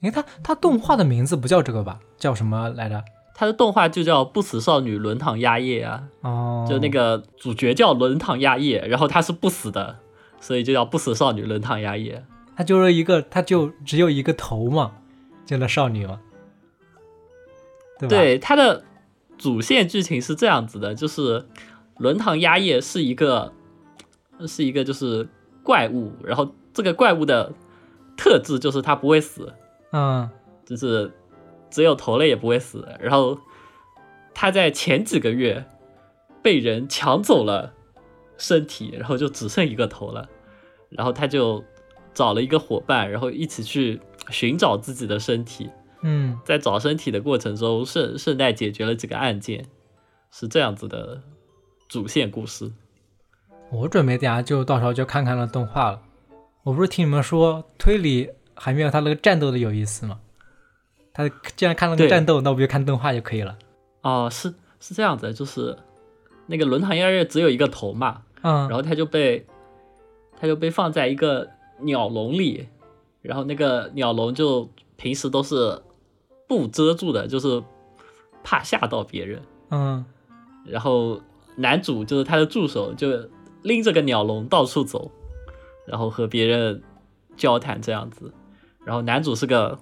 [0.00, 1.98] 哎，他他动画的名字不叫这个吧？
[2.16, 3.02] 叫什么来着？
[3.34, 6.02] 它的动画就叫《不死少女轮堂压叶》啊。
[6.20, 6.66] 哦。
[6.68, 9.98] 就那个主角叫轮堂压叶，然后他是不死的，
[10.40, 12.16] 所以就叫《不死少女轮堂压叶》。
[12.56, 14.92] 他就是一个，他就只有一个头嘛，
[15.46, 16.20] 就那少女嘛，
[17.98, 18.08] 对吧？
[18.08, 18.84] 对，他的
[19.38, 21.46] 主线剧情是这样子的，就是
[21.96, 23.54] 轮堂压叶是一个
[24.46, 25.26] 是一个就是
[25.62, 27.50] 怪物，然后这个怪物的
[28.18, 29.54] 特质就是它不会死，
[29.92, 30.28] 嗯，
[30.64, 31.12] 就是
[31.70, 33.38] 只有头了也不会死，然后
[34.34, 35.64] 他在前几个月
[36.42, 37.74] 被人抢走了
[38.36, 40.28] 身体，然后就只剩一个头了，
[40.88, 41.64] 然后他就。
[42.12, 45.70] 找了一个伙伴，然后一起去寻找自己的身体。
[46.02, 49.66] 嗯，在找身体的过程中，顺顺带解决了几个案件，
[50.32, 51.22] 是这样子的
[51.88, 52.72] 主线故事。
[53.70, 56.02] 我准备等下就到时候就看看那动画了。
[56.64, 58.28] 我不是听你们说推理
[58.60, 60.20] 还没有他那个战斗的有意思嘛？
[61.14, 63.56] 他既然看了个战斗，那我不就看动画就可以了？
[64.02, 65.76] 哦，是是这样子，就是
[66.46, 69.46] 那个轮堂鸭月只有一个头嘛，嗯，然后他就被
[70.38, 71.48] 他就被放在一个。
[71.82, 72.68] 鸟笼里，
[73.22, 75.80] 然后那个鸟笼就平时都是
[76.46, 77.62] 布遮住的，就是
[78.44, 79.40] 怕吓到别人。
[79.70, 80.04] 嗯，
[80.66, 81.18] 然后
[81.56, 83.08] 男主就是他的助手，就
[83.62, 85.10] 拎着个鸟笼到处走，
[85.86, 86.82] 然后和别人
[87.34, 88.30] 交谈这样子。
[88.84, 89.78] 然后男主是个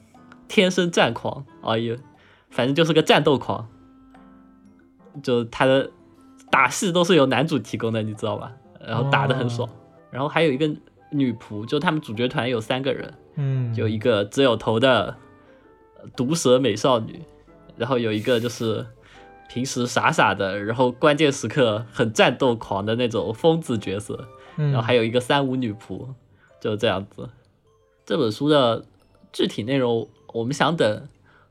[0.49, 1.97] 天生战狂，哎呀，
[2.51, 3.69] 反正就是个战斗狂，
[5.23, 5.91] 就他的
[6.51, 8.53] 打戏都是由男主提供的，你知道吧？
[8.87, 9.69] 然后打的很爽。
[10.11, 10.69] 然后还有一个。
[11.11, 15.17] 女仆就他们主角团有三个人，嗯，有一个只有头的
[16.15, 17.23] 毒舌美少女，
[17.79, 18.85] 然后有一个就是
[19.49, 26.07] 平时傻傻的，然后关键时刻很战斗狂的那种疯子角色，然后还有一个三无女仆，
[26.61, 27.27] 就这样子。
[28.09, 28.87] 这本书的
[29.35, 31.09] 具体内容，我们想等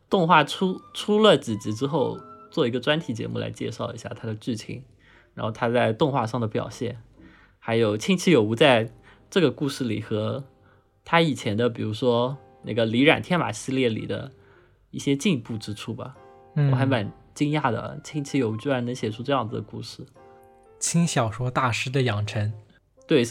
[0.10, 2.18] 动画出出了几集之后，
[2.50, 4.84] 做一个专题节目来介绍一下它的剧情，
[5.36, 7.00] 然后它在动画上的表现，
[7.60, 8.92] 还有亲戚有无在。
[9.30, 10.44] 这个故事里和
[11.06, 14.32] 他以前的，比如说那个李染天马系列里的
[14.90, 16.16] 一些进步之处吧，
[16.56, 18.00] 嗯我还蛮惊讶的。
[18.04, 20.04] 亲戚有居然能写出这样子的故事，
[20.80, 22.52] 轻小说大师的养成，
[23.06, 23.24] 对，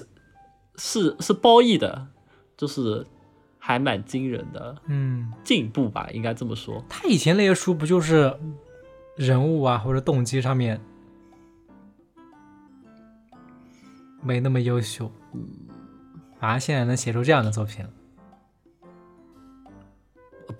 [0.76, 2.08] 是是褒义的，
[2.58, 3.06] 就是
[3.66, 6.80] 还蛮惊人的，嗯，进步吧，应该这么说。
[6.88, 8.32] 他以前那些书不就是
[9.16, 10.80] 人物啊或者动机上面
[14.22, 15.48] 没那么优秀，嗯。
[16.38, 17.90] 反而现在能写出这样的作品了，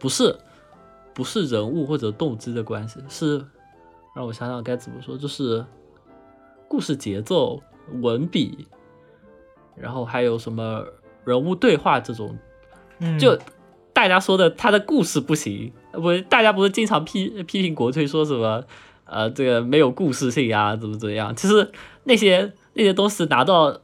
[0.00, 0.36] 不是，
[1.14, 3.38] 不是人物或者动机的关系，是
[4.16, 5.64] 让我想想该怎么说，就是
[6.66, 7.62] 故事节奏、
[8.00, 8.66] 文笔，
[9.76, 10.84] 然后还有什么
[11.24, 12.36] 人物对话这种，
[13.18, 13.38] 就
[13.92, 18.64] 大家说的他的故事不行，不，大家不是经常批批评国推说什么，
[19.04, 21.34] 呃，这个没有故事性啊，怎么怎么样？
[21.34, 21.70] 其实
[22.04, 23.80] 那些那些东西拿到。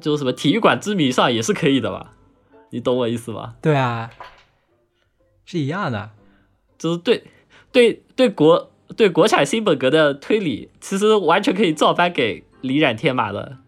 [0.00, 2.14] 就什么体育馆之谜上也是可以的吧？
[2.70, 3.56] 你懂我意思吧？
[3.60, 4.08] 对啊，
[5.44, 6.12] 是一样的，
[6.78, 7.24] 就是对
[7.70, 13.58] 对对国对国产新本格的推理，其实完全可以照搬给李冉天马的，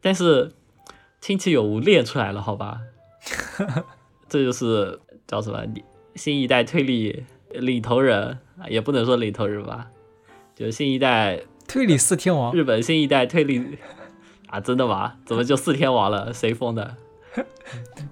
[0.00, 0.52] 但是
[1.20, 2.82] 亲戚有无练出来了，好吧？
[4.28, 5.62] 这就是叫什么
[6.14, 9.88] 新一代推理领头人，也不能说领头人吧，
[10.54, 13.78] 就新一代推理四天王，日本新一代推理。
[14.48, 15.14] 啊，真的吗？
[15.24, 16.30] 怎么就四天王了？
[16.34, 16.96] 谁封的？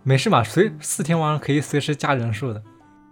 [0.02, 2.60] 没事嘛，随四天王可以随时加人数的。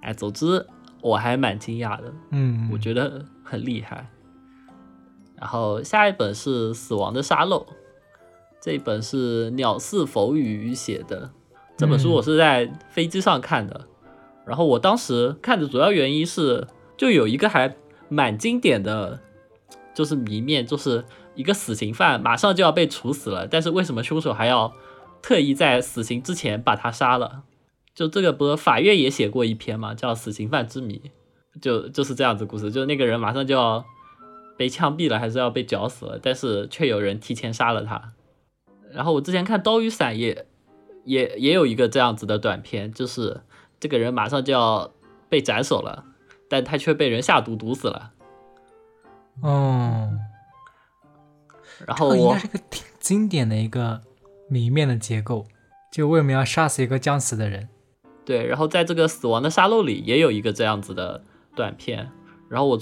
[0.01, 0.67] 哎，总之
[1.01, 4.11] 我还蛮惊讶的，嗯，我觉得很厉害。
[5.37, 7.61] 然后下一本是《死亡的沙漏》，
[8.61, 11.31] 这本是鸟似否语写的。
[11.83, 13.89] 这本书我是在飞机上看的，
[14.47, 17.75] 然后我当时看的主要原因是，就有一个还
[18.09, 19.19] 蛮经典的，
[19.93, 21.05] 就是谜面，就是。
[21.35, 24.71] 一个死刑犯马上就要被处死了，但是为什么凶手还要
[25.23, 27.45] 特意在死刑之前把他杀了？
[27.95, 31.01] 就这个不是法院也写过一篇嘛，叫《死刑犯之谜》，
[31.63, 33.83] 就就是这样子故事，就那个人马上就要
[34.59, 38.13] 被枪毙了，还是要被绞死了，但是却有人提前杀了他。
[38.91, 40.45] 然后我之前看《刀与伞》也
[41.05, 43.41] 也也有一个这样子的短片，就是
[43.81, 44.91] 这个人马上就要
[45.29, 46.05] 被斩首了，
[46.49, 48.13] 但他却被人下毒毒死了。
[49.43, 50.19] 嗯。
[51.87, 54.03] 然后应该是个挺经典的一个
[54.49, 55.47] 谜面的结构，
[55.91, 57.69] 就为什么要杀死一个将死的人？
[58.25, 61.25] 对，然后在这个死亡的沙漏里也有一个这样子的
[61.57, 62.09] 短片，
[62.49, 62.79] 然后我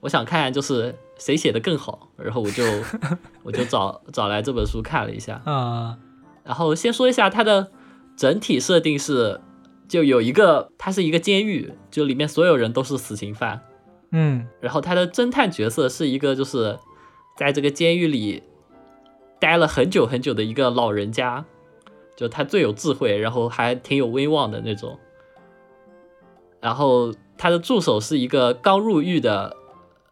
[0.00, 2.64] 我想看就是谁写的更好，然后我就
[3.44, 5.96] 我就找找来这本书看了一下啊。
[6.44, 7.70] 然后先说一下它的
[8.16, 9.40] 整体设定是，
[9.88, 13.60] 就有一个它是一个监狱，就里面所有人都是死刑犯，
[14.12, 16.78] 嗯，然后他的侦探角色是一个就是。
[17.36, 18.42] 在这个监狱里
[19.38, 21.42] 待了很久很久的一个老人家，
[22.14, 24.98] 就他最有智慧，然后还挺有威望的那种。
[26.60, 29.56] 然后他的助手是一个刚入狱的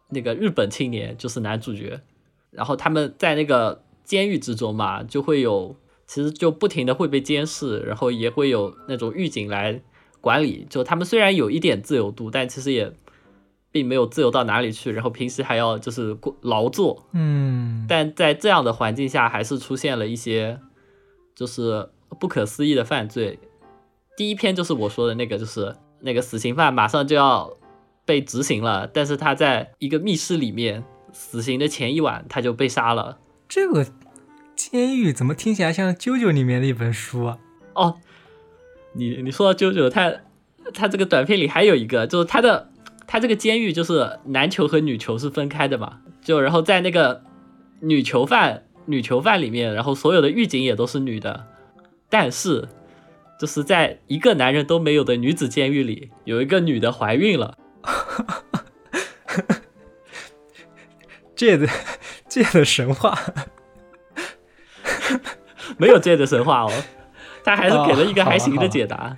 [0.09, 2.01] 那个日本青年，就是男主角。
[2.49, 5.75] 然后他们在那个监狱之中嘛，就会有
[6.09, 9.79] 其实就不停的会被监视，然后也会有那种狱警来
[10.19, 10.65] 管理。
[10.67, 12.91] 就他们虽然有一点自由度，但其实也
[13.71, 14.91] 并没有自由到哪里去。
[14.91, 20.59] 然后平时还要就是劳作，嗯，但在这样的环境下，还是出现了一些
[21.35, 21.87] 就是
[22.19, 23.37] 不可思议的犯罪。
[24.17, 27.55] 第一篇就是我说的那个，就是那个死刑犯马上就要
[28.03, 30.83] 被执行了，但是他在一个密室里面。
[31.11, 33.17] 死刑的前一晚，他就被杀了。
[33.47, 33.83] 这个
[34.59, 37.37] 监狱怎么听起来像《啾啾》里面的一本书啊？
[37.75, 37.97] 哦，
[38.91, 40.13] 你你说到《啾啾》，他
[40.73, 42.69] 他这个短片里还有一个，就是他的
[43.07, 46.01] 他这个监狱就是男囚和女囚是分开的嘛？
[46.21, 47.23] 就然后在那个
[47.79, 51.47] 女囚犯女囚犯里面，然后所有的狱警也都是女的，
[52.09, 52.67] 但是
[53.39, 57.57] 就是在一个男人都没有的女子监狱里，有一个女的怀孕了。
[61.33, 61.65] 这的
[62.27, 63.17] 这的神话
[65.79, 66.71] 没有这的神话哦，
[67.43, 69.17] 他还是给了一个还行的解答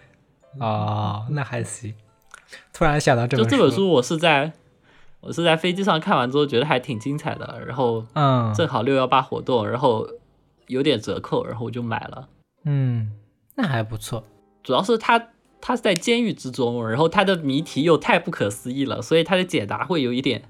[0.59, 1.93] 哦，那还行。
[2.71, 4.53] 突然想到这本就这本书，我是在
[5.19, 10.07] 我是在飞机上看完之后觉得还挺精彩的，然后嗯，正好六幺八活动，然后
[10.67, 12.29] 有点折扣，然后我就买了。
[12.63, 13.11] 嗯，
[13.55, 14.23] 那还不错。
[14.63, 20.43] 主要是他他是在监狱之中，然后他的谜题又太不可思议了，所以他的解答会有一点。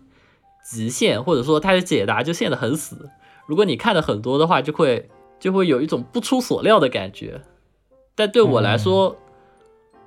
[0.63, 3.09] 极限，或者说他的解答就陷得很死。
[3.47, 5.09] 如果你看的很多的话，就会
[5.41, 7.41] 就会有一种不出所料的感觉。
[8.15, 9.17] 但对我来说，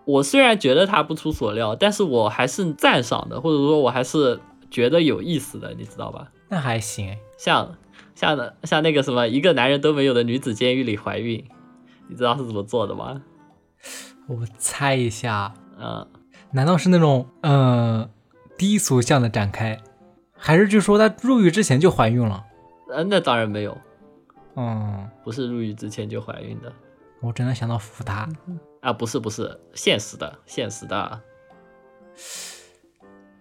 [0.07, 6.31] 我虽然觉得它不出所料，但是我还是赞赏的，或者说我还是觉得有意思的，你知道吧？
[6.49, 7.17] 那还行。
[7.37, 7.77] 像
[8.15, 11.45] 像的像那个什么一个男人都没有的女子监狱里怀孕，
[12.09, 13.23] 你知道是怎么做的吗？
[14.29, 16.07] 我猜一下，嗯，
[16.53, 18.09] 难道是那种嗯
[18.57, 19.81] 低俗向的展开？
[20.37, 22.45] 还是就说她入狱之前就怀孕了？
[22.91, 23.77] 呃，那当然没有，
[24.57, 26.73] 嗯，不是入狱之前就怀孕的。
[27.21, 28.29] 我真的想到扶他
[28.81, 31.21] 啊，不是不是，现实的，现实的。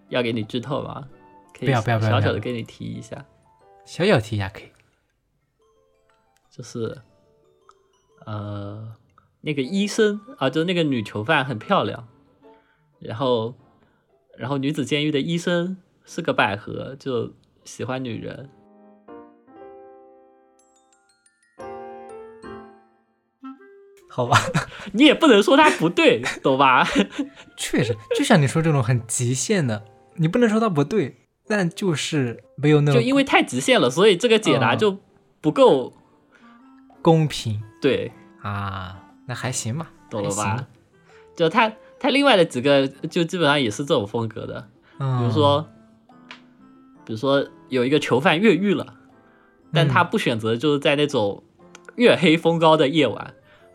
[0.10, 1.08] 要给你剧透吗？
[1.60, 3.26] 不要不要不要，小小的给你提一下，
[3.86, 4.72] 小小提一下可以。
[6.50, 7.02] 就是，
[8.26, 8.96] 呃，
[9.42, 12.08] 那个医生啊，就那个女囚犯很漂亮，
[13.00, 13.56] 然后，
[14.38, 15.78] 然后女子监狱的医生。
[16.06, 17.32] 是个百合，就
[17.64, 18.50] 喜欢女人。
[24.16, 24.38] 好吧，
[24.94, 26.88] 你也不能说他不对，懂吧？
[27.58, 29.84] 确实，就像你说这种很极限的，
[30.18, 31.16] 你不能说他不对，
[31.48, 35.00] 但就是没有那种就因为太极限了，所以这个解答就
[35.42, 35.94] 不够
[37.02, 37.60] 公平。
[37.82, 38.12] 对
[38.44, 40.68] 啊，那还行吧，懂了吧？
[41.36, 45.68] 就他他另外的几个，就基本上也是这种风格的，比如说。
[47.06, 48.94] 比如说有一个囚犯越狱了，
[49.74, 51.44] 但他不选择就是在那种
[51.96, 53.34] 月黑风高的夜晚，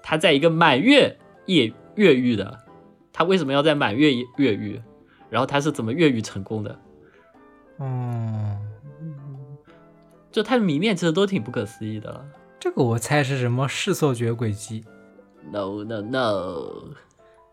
[0.08, 2.60] 他在一个满月夜越狱的。
[3.12, 4.80] 他为什么要在满月越狱？
[5.28, 6.78] 然后他是怎么越狱成功的？
[7.78, 8.56] 嗯，
[10.32, 12.24] 就他的谜面其实都挺不可思议的。
[12.58, 14.82] 这个我猜是什么视错觉轨迹
[15.52, 16.94] ？No No No。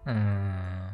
[0.06, 0.92] 嗯。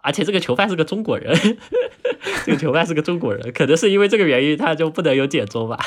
[0.00, 1.36] 而且这个囚犯是个中国人，
[2.46, 5.78] 这个囚犯是个中国人，可能是因为这个原因，他就不能有简中吧？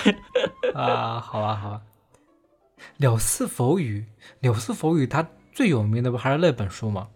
[0.75, 1.81] 啊，好吧，好吧。
[3.01, 4.05] 了似否语，
[4.41, 7.07] 了似否语，它最有名的不还是那本书吗？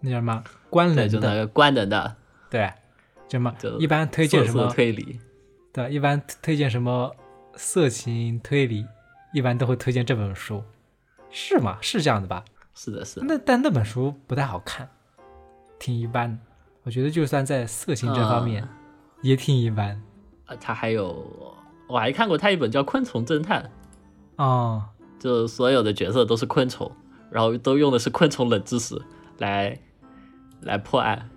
[0.00, 0.44] 那叫什么？
[0.68, 2.16] 关人的，关人的，
[2.50, 2.72] 对，
[3.26, 3.54] 叫什么？
[3.78, 5.18] 一般推荐什么推理？
[5.72, 7.14] 对，一般推荐什么
[7.56, 8.86] 色情推理，
[9.32, 10.62] 一般都会推荐这本书，
[11.30, 11.78] 是吗？
[11.80, 12.44] 是这样的吧？
[12.74, 13.26] 是的，是的。
[13.26, 14.88] 那但那本书不太好看。
[15.78, 16.38] 挺一般，
[16.82, 18.68] 我觉得就算在色情这方面，
[19.22, 20.00] 也挺一般。
[20.44, 21.54] 啊，他还有，
[21.88, 23.62] 我还看过他一本叫《昆虫侦探》，
[24.36, 24.84] 哦，
[25.20, 26.90] 就所有的角色都是昆虫，
[27.30, 29.00] 然后都用的是昆虫冷知识
[29.38, 29.78] 来
[30.62, 31.30] 来破案。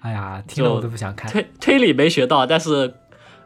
[0.00, 1.30] 哎呀，听了我都不想看。
[1.30, 2.94] 推推理没学到，但是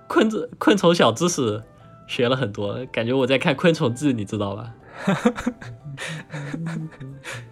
[0.09, 1.63] 昆昆虫小知识
[2.07, 4.73] 学了很多，感觉我在看《昆虫志》，你知道吧？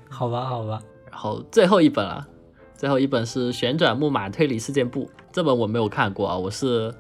[0.09, 0.81] 好吧，好吧。
[1.11, 2.29] 然后最后一本了。
[2.75, 6.93] 最后一本是《旋转木马推理事件簿》，这本我没有看过啊，我是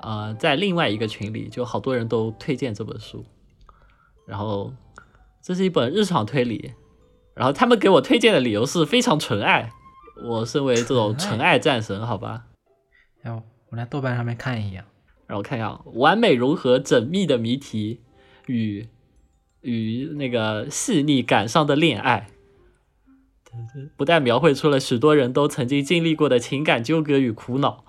[0.00, 3.22] 呃在另外一个群里，就好多人都推荐这本书。
[4.30, 4.72] 然后
[5.42, 6.72] 这是一本日常推理，
[7.34, 9.72] 然后他们给我推荐的理由是非常纯爱，
[10.24, 12.46] 我身为这种纯爱战神，好吧。
[13.22, 14.84] 哎，我来豆瓣上面看一眼，
[15.26, 18.02] 让我看一下，完美融合缜密的谜题
[18.46, 18.86] 与
[19.62, 22.28] 与那个细腻感伤的恋爱，
[23.96, 27.84] 不但描绘出了许多人都曾经经历过的情感纠葛与苦恼，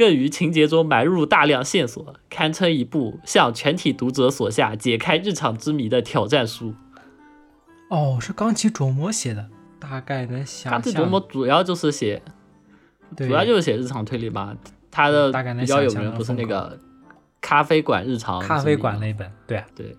[0.00, 6.72] 更于情节中埋入大量线索，堪称一部向全体读者所下解开日常之谜的挑战书。
[7.90, 10.80] 哦，是冈崎琢磨写的，大概能想象。
[10.80, 12.22] 冈崎琢磨主要就是写，
[13.14, 14.56] 主要就是写日常推理嘛。
[14.90, 16.78] 他的比较有名不是那个
[17.42, 19.94] 咖啡馆日常，咖啡馆那本，对啊，对，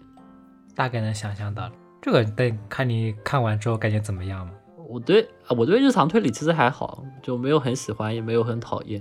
[0.74, 1.70] 大概能想象到。
[2.02, 4.54] 这个得看你看完之后感觉怎么样嘛。
[4.90, 9.00] 我对我对日常推理其实还好，就没有很喜欢，也没有很讨厌，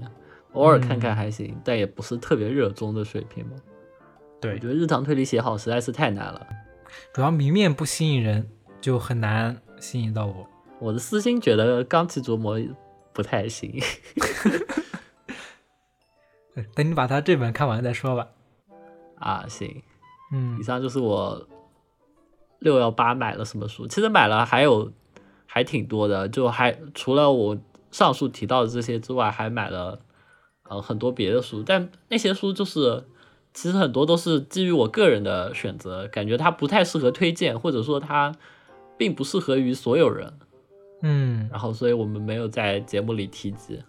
[0.52, 3.52] 偶尔看看还行，但也不是特别热衷的水平嘛。
[4.40, 6.46] 对，我觉得日常推理写好实在是太难了，
[7.12, 8.48] 主要谜面不吸引人，
[8.80, 10.48] 就很难吸引到我。
[10.78, 12.58] 我的私心觉得钢琴琢磨
[13.12, 13.80] 不太行。
[16.74, 18.28] 等你把他这本看完再说吧。
[19.20, 19.82] 啊，行，
[20.32, 21.46] 嗯，以上就是我
[22.58, 23.86] 六幺八买了什么书。
[23.86, 24.90] 其实买了还有
[25.46, 27.58] 还挺多的，就还除了我
[27.90, 30.00] 上述提到的这些之外，还买了
[30.70, 31.62] 呃很多别的书。
[31.62, 33.04] 但那些书就是
[33.52, 38.34] 其实很多都是基于我个人的选择，感觉它不太适合推荐，或者说它
[38.96, 40.32] 并不适合于所有人。
[41.02, 43.82] 嗯，然后所以我们没有在节目里提及。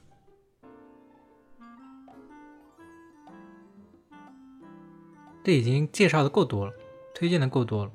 [5.44, 6.74] 这已经介绍的够多了，
[7.16, 7.92] 推荐的够多了。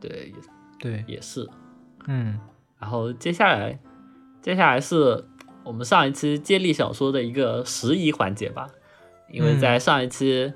[0.00, 0.32] 对，
[0.78, 1.48] 对，也是。
[2.08, 2.38] 嗯，
[2.78, 3.78] 然后接下来，
[4.42, 5.24] 接下来是
[5.64, 8.68] 我们上一期接力小说的一个拾遗环节吧。
[9.30, 10.52] 因为在上一期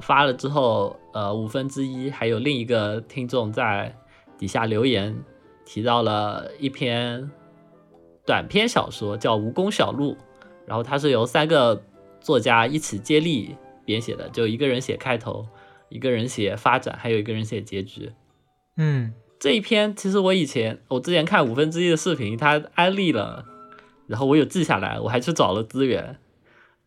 [0.00, 3.94] 发了之后，呃，五分之一还有另一个听众在
[4.36, 5.16] 底下留言
[5.64, 7.30] 提到了一篇
[8.26, 10.12] 短篇小说，叫《蜈蚣小路》，
[10.66, 11.82] 然后它是由三个
[12.20, 13.56] 作家一起接力。
[13.84, 15.46] 编写的就一个人写开头，
[15.88, 18.12] 一个人写发展，还有一个人写结局。
[18.76, 23.46] 嗯，这一篇其实我以前我之前看五分之一的视频，他安利了，
[24.08, 26.16] 然后我有记下来，我还去找了资源。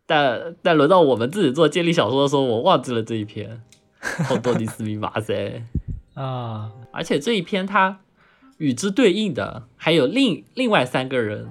[0.04, 3.62] 但但轮到我们自己做接力小说的时候，我忘记了这一篇。
[4.24, 5.62] 好多尼斯密码噻
[6.14, 6.72] 啊！
[6.90, 8.00] 而且这一篇它
[8.58, 11.48] 与之对应的还有另另外三个人，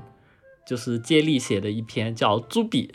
[0.68, 2.92] 就是接力写的一篇叫《朱比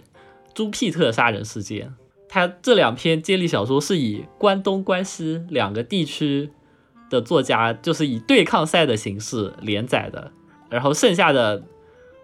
[0.53, 1.89] 朱庇特杀人事件》。
[2.29, 6.51] 他这两篇接力小说是以关东、关西两个地区
[7.09, 10.33] 的作家，就是以对抗赛的形式连载的。
[10.69, 11.63] 然后剩下的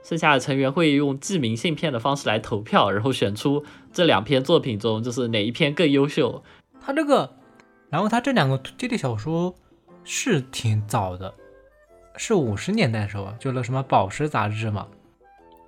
[0.03, 6.43] 剩下的成员会用寄明信片的方式来投票，然后选出这两篇作品中就是哪一篇更优秀。
[6.81, 7.35] 他这个，
[7.89, 9.55] 然后他这两个接力小说
[10.05, 11.35] 是挺早的，
[12.17, 14.87] 是五十年代的时候，就那什么《宝石》杂志嘛。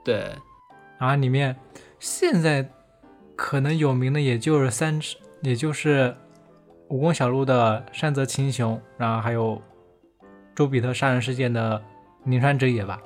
[0.04, 0.30] 对，
[0.98, 1.56] 然后里面
[1.98, 2.70] 现在。
[3.36, 5.00] 可能有名的也就是三，
[5.42, 6.14] 也就是
[6.86, 9.60] 武功小路的山泽清雄，然后还有
[10.54, 11.82] 周比特杀人事件的
[12.22, 12.96] 宁川哲也吧。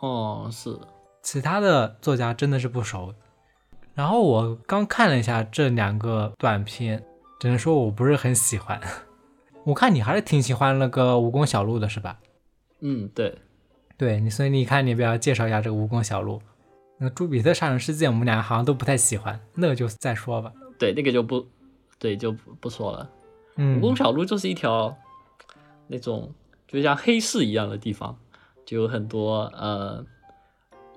[0.00, 0.78] 哦，是。
[1.22, 3.14] 其他的作家真的是不熟。
[3.94, 7.04] 然后我刚看了一下这两个短片，
[7.40, 8.80] 只能说我不是很喜欢。
[9.64, 12.18] 我看你还是挺喜欢那个蜈蚣小路的，是吧？
[12.80, 13.38] 嗯，对。
[13.96, 16.42] 对你，所以你看，你不要介绍一下这个蜈蚣小路。
[16.98, 20.52] 那朱比特杀人事件，我们俩好像都不太喜欢，那个就再说吧。
[20.78, 21.46] 对，那个就不，
[21.98, 23.08] 对，就不不说了。
[23.56, 24.94] 嗯，蜈蚣小路就是一条
[25.86, 26.34] 那种
[26.66, 28.18] 就像黑市一样的地方，
[28.64, 30.04] 就有很多呃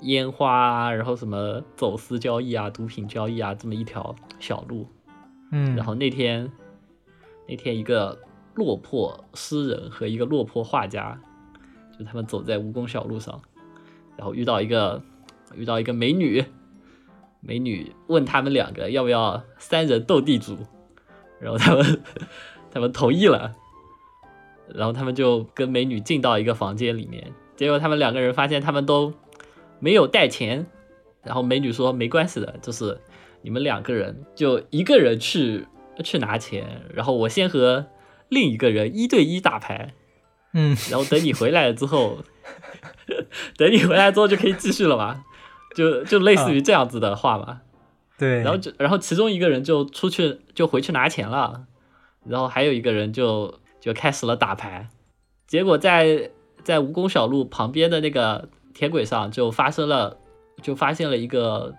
[0.01, 4.87] 烟花啊，然后什么走私交易啊、毒品交易啊这么一条小路。
[5.51, 6.51] 嗯，然后那天
[7.47, 8.17] 那天一个
[8.55, 11.19] 落魄诗人和一个落魄画家，
[11.97, 13.41] 就他们走在蜈蚣小路上，
[14.15, 15.01] 然后遇到一个。
[15.55, 16.43] 遇到一个美女，
[17.39, 20.57] 美女问他们两个要不要三人斗地主，
[21.39, 22.01] 然后他们
[22.69, 23.55] 他们同意了，
[24.75, 29.13] 然后他们就跟美女进到一个房间里面，结果他们两个人发现他们都
[29.79, 30.65] 没有带钱，
[31.23, 32.97] 然后美女说没关系的，就是
[33.41, 35.67] 你们两个人就一个人去
[36.03, 37.87] 去拿钱，然后我先和
[38.29, 39.93] 另一个人一对一打牌，
[40.53, 42.19] 嗯，然后等你回来了之后，
[43.57, 45.25] 等你回来之后就可以继续了嘛。
[45.75, 47.61] 就就类似于这样子的话嘛，
[48.17, 51.67] 对，然后就然后其中一个人就出去就回去拿钱了，
[52.25, 54.89] 然后还有一个人就就开始了打牌，
[55.45, 56.31] 结果在
[56.67, 60.17] 在蜈蚣小路旁边的那个铁轨上就发生了，
[60.61, 61.73] 就发现了一个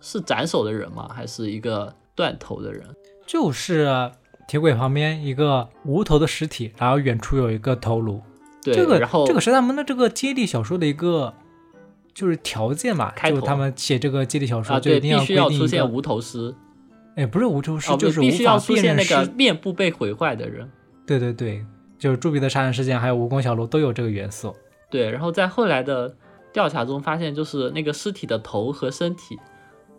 [0.00, 1.10] 是斩首的人吗？
[1.12, 2.86] 还是一个断头的人？
[3.26, 4.12] 就是
[4.46, 8.22] 铁轨旁边一个无头的尸体，然后远处有一个头颅。
[8.62, 11.34] 对，这个然后这个是他们的这个接力小说的一个。
[12.14, 16.54] 就是条件嘛，就他们写这个接力小说就一定必须要出现无头尸。
[17.16, 20.70] 哎，不是无头尸，就是必须要出现那个面部被毁坏的人。
[21.06, 21.64] 对对对，
[22.02, 24.52] 就是朱笔的杀人事件，还有蜈蚣小路都有这个元素。
[24.90, 26.16] 对，然后在后来的
[26.52, 29.38] 调查中发现，就是那个尸体的头和身体，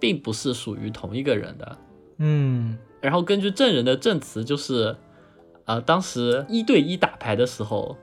[0.02, 1.78] 并不是属于同一个人的。
[2.18, 4.98] 嗯，然后根据证人的证词，就是
[5.64, 7.96] 呃，当时一对一打牌的时候，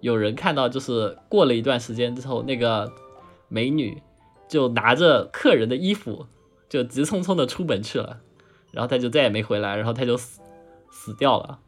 [0.00, 2.92] 有人看到，就是过了一段时间之后，那个
[3.48, 4.02] 美女
[4.46, 6.26] 就拿着客人的衣服，
[6.68, 8.20] 就急匆匆的出门去了。
[8.72, 10.42] 然后她就再也没回来，然后她就死
[10.90, 11.58] 死掉了，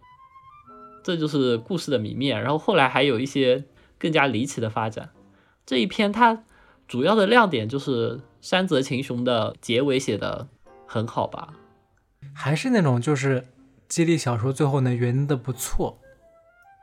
[1.02, 2.40] 这就是故事的谜面。
[2.40, 3.64] 然后后来还有一些
[3.98, 5.10] 更加离奇的发展。
[5.66, 6.44] 这一篇它
[6.88, 10.48] 主要的亮点就是山泽晴雄的结尾写的
[10.86, 11.54] 很好吧？
[12.34, 13.46] 还是那种就是
[13.88, 15.98] 激励小说最后能圆的不错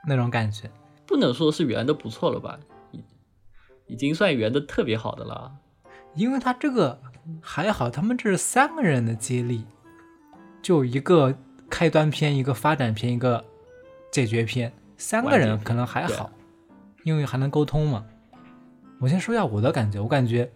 [0.07, 0.69] 那种感觉？
[1.05, 2.59] 不能说是圆的不错了吧？
[2.91, 3.03] 已
[3.87, 5.53] 已经算圆的特别好的了。
[6.15, 6.99] 因为他这个
[7.41, 9.65] 还好，他们这是三个人的接力。
[10.61, 11.37] 就一个
[11.69, 13.45] 开端篇，一个发展篇，一个
[14.17, 16.31] 解决篇，三个人可能还好，
[17.03, 18.03] 因为还能沟通嘛。
[18.99, 20.51] 我先说一下我的感觉，我感觉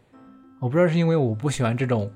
[0.59, 2.11] 我不知道是因为我不喜欢这种，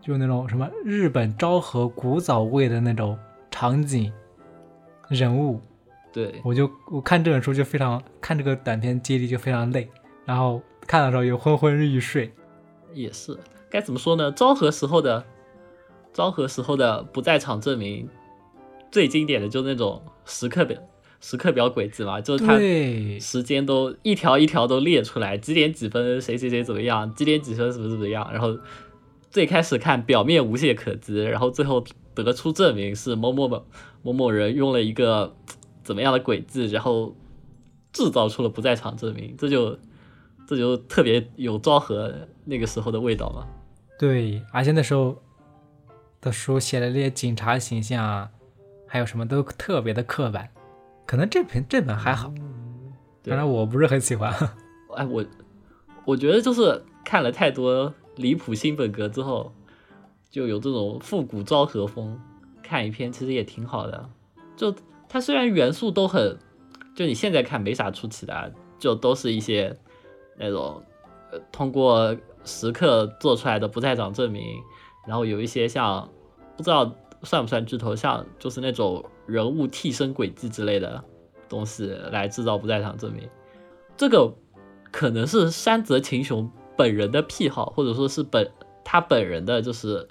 [0.00, 3.18] 就是那种什么日本昭和古早味的那种
[3.50, 4.10] 场景
[5.08, 5.60] 人物，
[6.10, 9.90] 对我就我看这本书就非常看这个短片接力就非常累，
[10.24, 12.32] 然后看的时候又昏昏欲睡。
[12.94, 14.32] 也是该怎么说呢？
[14.32, 15.22] 昭和时候的。
[16.14, 18.08] 昭和时候的不在场证明，
[18.90, 20.78] 最经典的就是那种时刻表、
[21.20, 22.58] 时刻表轨迹嘛，就是它
[23.20, 28.56] 时间都一条一条都列出来，几点几分谁谁谁怎么样，几点几分怎么怎么样，然后
[29.30, 31.84] 最开始看表面无懈可击，然后最后
[32.14, 33.64] 得出证明是某某某
[34.02, 35.34] 某某人用了一个
[35.82, 37.16] 怎么样的轨迹，然后
[37.92, 39.78] 制造出了不在场证明，这就
[40.46, 42.14] 这就特别有昭和
[42.44, 43.46] 那个时候的味道嘛。
[43.98, 45.16] 对，而且那时候。
[46.20, 48.28] 的书写的那些警察形象啊，
[48.88, 50.48] 还有什么都特别的刻板，
[51.06, 52.32] 可能这本这本还好，
[53.22, 54.34] 当然我不是很喜欢。
[54.96, 55.24] 哎，我
[56.04, 59.52] 我觉得就是看了太多离谱新本格之后，
[60.30, 62.18] 就有这种复古昭和风，
[62.62, 64.08] 看一篇其实也挺好的。
[64.56, 64.74] 就
[65.08, 66.38] 它虽然元素都很，
[66.96, 69.76] 就你现在看没啥出奇的，就都是一些
[70.36, 70.82] 那种
[71.30, 74.42] 呃通过时刻做出来的不在场证明。
[75.06, 76.06] 然后有一些像
[76.56, 76.84] 不知道
[77.22, 81.02] 算不算巨头，像就是那种人物替身轨迹之类的
[81.48, 83.28] 东西来制造不在场证明，
[83.96, 84.32] 这个
[84.92, 88.50] 可能是山泽晴雄本人的癖好，或者说是本
[88.84, 90.08] 他本人的就是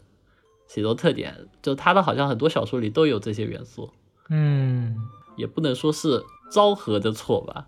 [0.68, 3.90] 写作特点，就他的好像很多小说里都有这些元素，
[4.30, 4.96] 嗯，
[5.36, 7.68] 也不能说是昭和的错吧，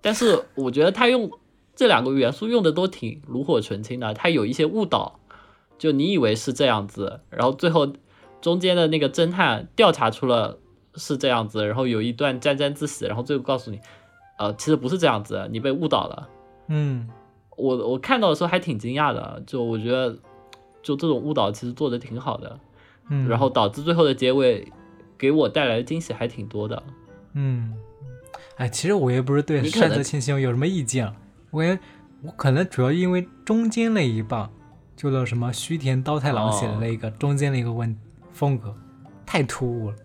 [0.00, 1.30] 但是我觉得他用
[1.74, 5.20] 这两个元素用的都挺炉火纯青的，他有一些误导。
[5.78, 7.92] 就你以为是这样子，然后最后
[8.46, 10.60] 中间的那个侦探调查出了
[10.94, 13.80] 是这样子，然后有一段沾沾自喜，然后最后告诉你，
[14.38, 16.28] 呃，其实不是这样子，你被误导了。
[16.68, 17.08] 嗯，
[17.56, 20.16] 我我看到的时候还挺惊讶的，就我觉得
[20.80, 22.60] 就这种误导其实做的挺好的，
[23.10, 24.72] 嗯，然后导致最后的结尾
[25.18, 26.80] 给我带来的惊喜还挺多的。
[27.32, 27.74] 嗯，
[28.58, 31.12] 哎，其实我也不是对山泽清雄有什么意见，
[31.50, 31.76] 我也
[32.22, 34.48] 我可能主要因为中间那一棒。
[34.94, 37.94] 就那什么须田刀太郎写的那个中间的一个文
[38.36, 38.76] 风格
[39.24, 39.96] 太突兀了，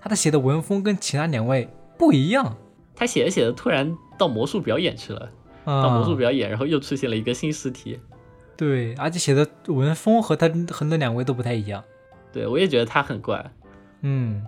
[0.00, 1.68] 他的写的文风跟其他两位
[1.98, 2.56] 不一样。
[2.94, 5.30] 他写着写着突然到魔术表演去了，
[5.66, 8.00] 到魔术表演，然后又出现了一个新尸体。
[8.56, 11.84] 对，而且写的文风和他和那两位都不太一样。
[12.32, 13.52] 对，我也觉得他很怪。
[14.00, 14.42] 嗯，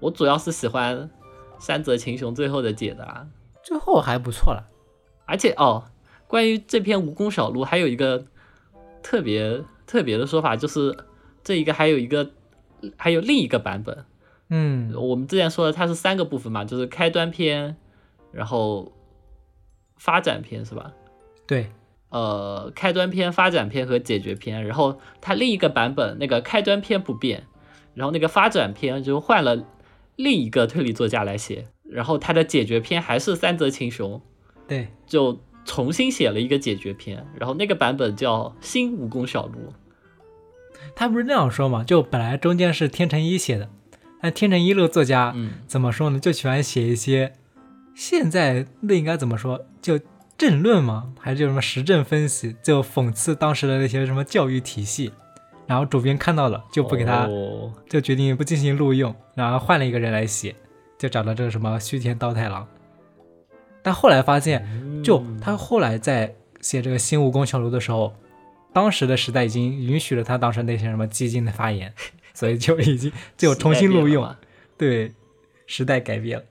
[0.00, 1.10] 我主要是喜欢
[1.58, 3.26] 山泽晴雄最后的解答，
[3.62, 4.68] 最后还不错了。
[5.24, 5.84] 而且哦，
[6.28, 8.26] 关于这篇蜈蚣小路还有一个。
[9.06, 10.96] 特别特别的说法就是，
[11.42, 12.30] 这一个还有一个，
[12.96, 14.04] 还有另一个版本。
[14.48, 17.76] 嗯，我们之前说的它是三个部分嘛，就是开端篇，
[18.32, 18.92] 然后
[19.96, 20.92] 发展篇是吧？
[21.46, 21.70] 对，
[22.10, 24.64] 呃，开端篇、发展篇和解决篇。
[24.64, 27.46] 然后它另一个版本那个开端篇不变，
[27.94, 29.64] 然后那个发展篇就换了
[30.16, 34.20] 另一个推理作家来写，然后它的解决篇还是三泽晴雄。
[34.66, 35.40] 对，就。
[35.66, 39.54] 重新写了一个解决篇，然后那个版本叫《新蜈蚣小路》。
[40.94, 41.84] 他不是那样说嘛？
[41.84, 43.68] 就本来中间是天成一写的，
[44.20, 46.18] 但天成一这个作家嗯怎么说呢？
[46.18, 47.32] 就喜欢写一些
[47.94, 49.64] 现在那应该怎么说？
[49.80, 50.00] 就
[50.36, 52.56] 政论嘛，还是就什么时政分析？
[52.62, 55.12] 就讽刺当时的那些什么教育体系。
[55.66, 57.26] 然后主编看到了，就不给他，
[57.88, 60.54] 就决定不进行录用，然后换了一个人来写，
[60.98, 62.66] 就找到这个什么须田刀太郎。
[63.82, 64.62] 但后来发现，
[65.02, 68.12] 就他后来在写这个新蜈蚣小路的时候，
[68.74, 71.94] 当时的时代已经允许了他当时那些什么激进的发言，
[72.34, 74.34] 所以就已经就重新录用。
[74.76, 75.14] 对，
[75.66, 76.44] 时代改变了，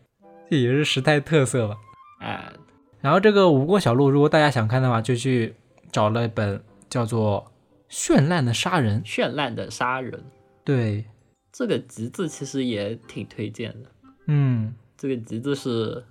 [0.49, 1.77] 这也是时代特色吧。
[2.21, 2.53] 哎，
[3.01, 5.53] 然后这个武功小路，如果大家想看的话，就去
[5.91, 7.51] 找了一本叫做
[7.93, 9.03] 《绚烂的杀人》。
[9.05, 10.23] 绚烂的杀人，
[10.63, 11.03] 对，
[11.51, 13.89] 这个集子其实也挺推荐的。
[14.27, 16.03] 嗯，这个集子是。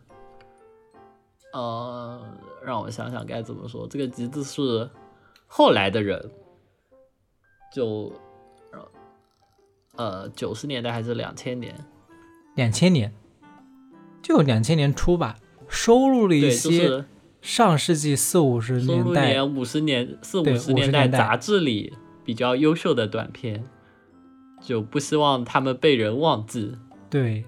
[1.54, 2.18] 呃，
[2.64, 3.86] 让我想想该怎么说。
[3.86, 4.88] 这个集子是
[5.55, 6.30] 后来的人，
[7.70, 8.11] 就
[9.96, 11.74] 呃九十年代还是两千年？
[12.57, 13.12] 两千年，
[14.22, 15.36] 就两千年初吧。
[15.68, 17.05] 收录了一些
[17.42, 21.92] 上世纪四五十年代、五十年四五十年代杂志里
[22.24, 23.62] 比较优秀的短片，
[24.59, 26.74] 就不希望他们被人忘记。
[27.11, 27.44] 对，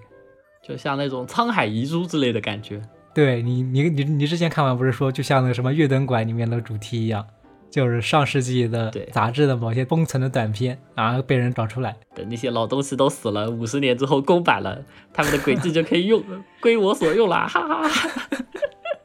[0.63, 2.79] 就像那种沧海遗珠之类的感觉。
[3.15, 7.25] 对你，你你你之前看完不是说，就像那个什么《月灯馆》里面的主题一样，
[7.69, 11.95] 就是上世纪的杂志的某些封存的短片，然后被人找出来。
[12.13, 16.23] 等那些老东西都死了，五十年之后公版了，他们的轨迹就可以用
[16.61, 18.19] 归我所用了，哈哈哈。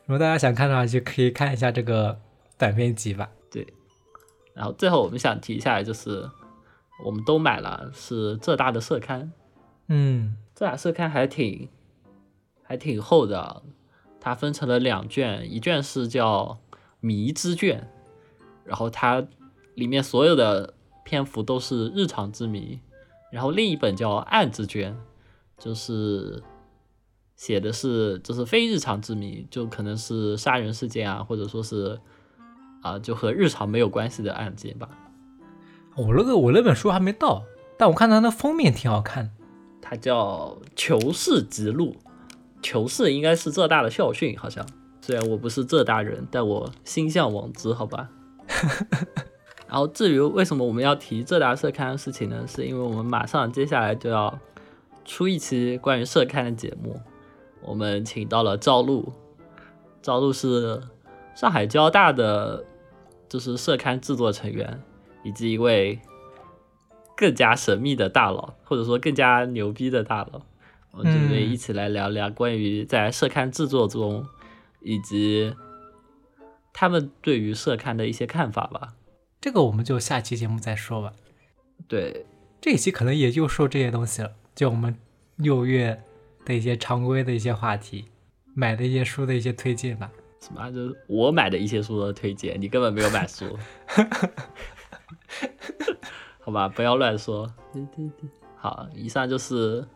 [0.07, 2.19] 如果大家想看的话，就可以看一下这个
[2.59, 3.29] 短片集吧。
[3.51, 3.67] 对，
[4.55, 6.29] 然后最后我们想提一下，就是
[7.05, 9.33] 我们都买了，是浙大的社刊。
[9.89, 11.69] 嗯，浙大社刊还挺
[12.63, 13.63] 还挺厚的。
[14.23, 16.59] 它分成了两卷，一卷是叫
[17.01, 17.89] 迷之卷，
[18.71, 19.27] 然后它
[19.75, 20.73] 里面所有的
[21.05, 22.79] 篇幅都是日常之谜，
[23.33, 24.97] 然后另一本叫暗之卷，
[25.59, 26.41] 就是
[27.35, 31.99] 写的是就是非日常之谜，就可能是杀人事件啊，或者说是
[32.81, 34.89] 啊就和日常没有关系的案件吧。
[35.97, 37.43] 我那个我那本书还没到，
[37.77, 39.33] 但我看它那封面挺好看，
[39.83, 41.93] 它叫《求是之录》。
[42.63, 44.65] 求是应该是浙大的校训，好像。
[45.01, 48.11] 虽然我不是浙大人，但我心向往之，好吧。
[49.69, 52.45] 然后至于为什么我们要提浙大社刊的事情呢？
[52.47, 54.37] 是因为我们马上接下来就要
[55.05, 57.01] 出一期关于社刊的节目，
[57.63, 59.13] 我们请到了赵露。
[60.03, 60.83] 赵露是
[61.35, 62.65] 上海交大的，
[63.29, 64.83] 就是社刊制作成员，
[65.23, 66.01] 以及一位
[67.17, 70.43] 更加神秘的大佬，或者说更加牛逼的大佬。
[70.93, 74.27] 我们准备一起来聊聊关于在社刊制作中，
[74.81, 75.55] 以及
[76.73, 78.95] 他们对于社刊的一些看法吧。
[79.41, 81.13] 这个我们就下期节目再说吧。
[81.89, 82.27] 对，
[82.61, 84.95] 这一期可能也就说这些东西了，就我们
[85.37, 86.03] 六月
[86.45, 88.07] 的一些常规的一些话题，
[88.55, 90.11] 买的一些书的一些推荐吧。
[90.41, 90.71] 什么？
[90.71, 93.59] 就是我买的一些书的推荐，你根本没有买书。
[96.41, 97.53] 好吧，不要乱说。
[97.73, 99.87] 对对对，好，以上就是。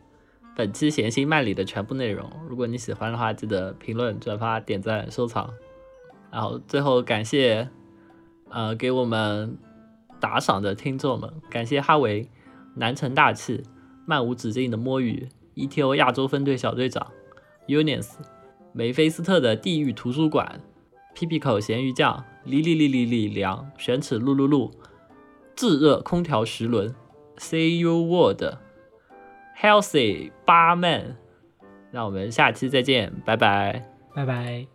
[0.56, 5.52] 本期闲心慢理的全部内容，如果你喜欢的话，记得评论、转发、点赞、收藏。
[6.34, 7.68] 然后最后感谢，
[8.50, 9.56] 呃，给我们
[10.18, 12.28] 打赏的听众们，感谢哈维、
[12.74, 13.62] 南城大气、
[14.04, 17.06] 漫无止境的摸鱼、ETO 亚洲分队小队长、
[17.68, 18.14] Unis、
[18.72, 20.60] 梅菲斯特的地狱图书馆、
[21.14, 24.72] 屁屁口咸鱼酱、li li li li li 凉、玄齿噜噜噜、
[25.54, 26.92] 炙热空调十轮、
[27.38, 28.58] See You World。
[29.56, 31.16] Healthy 八 man，
[31.92, 34.73] 让我们下期再见，拜拜，拜拜。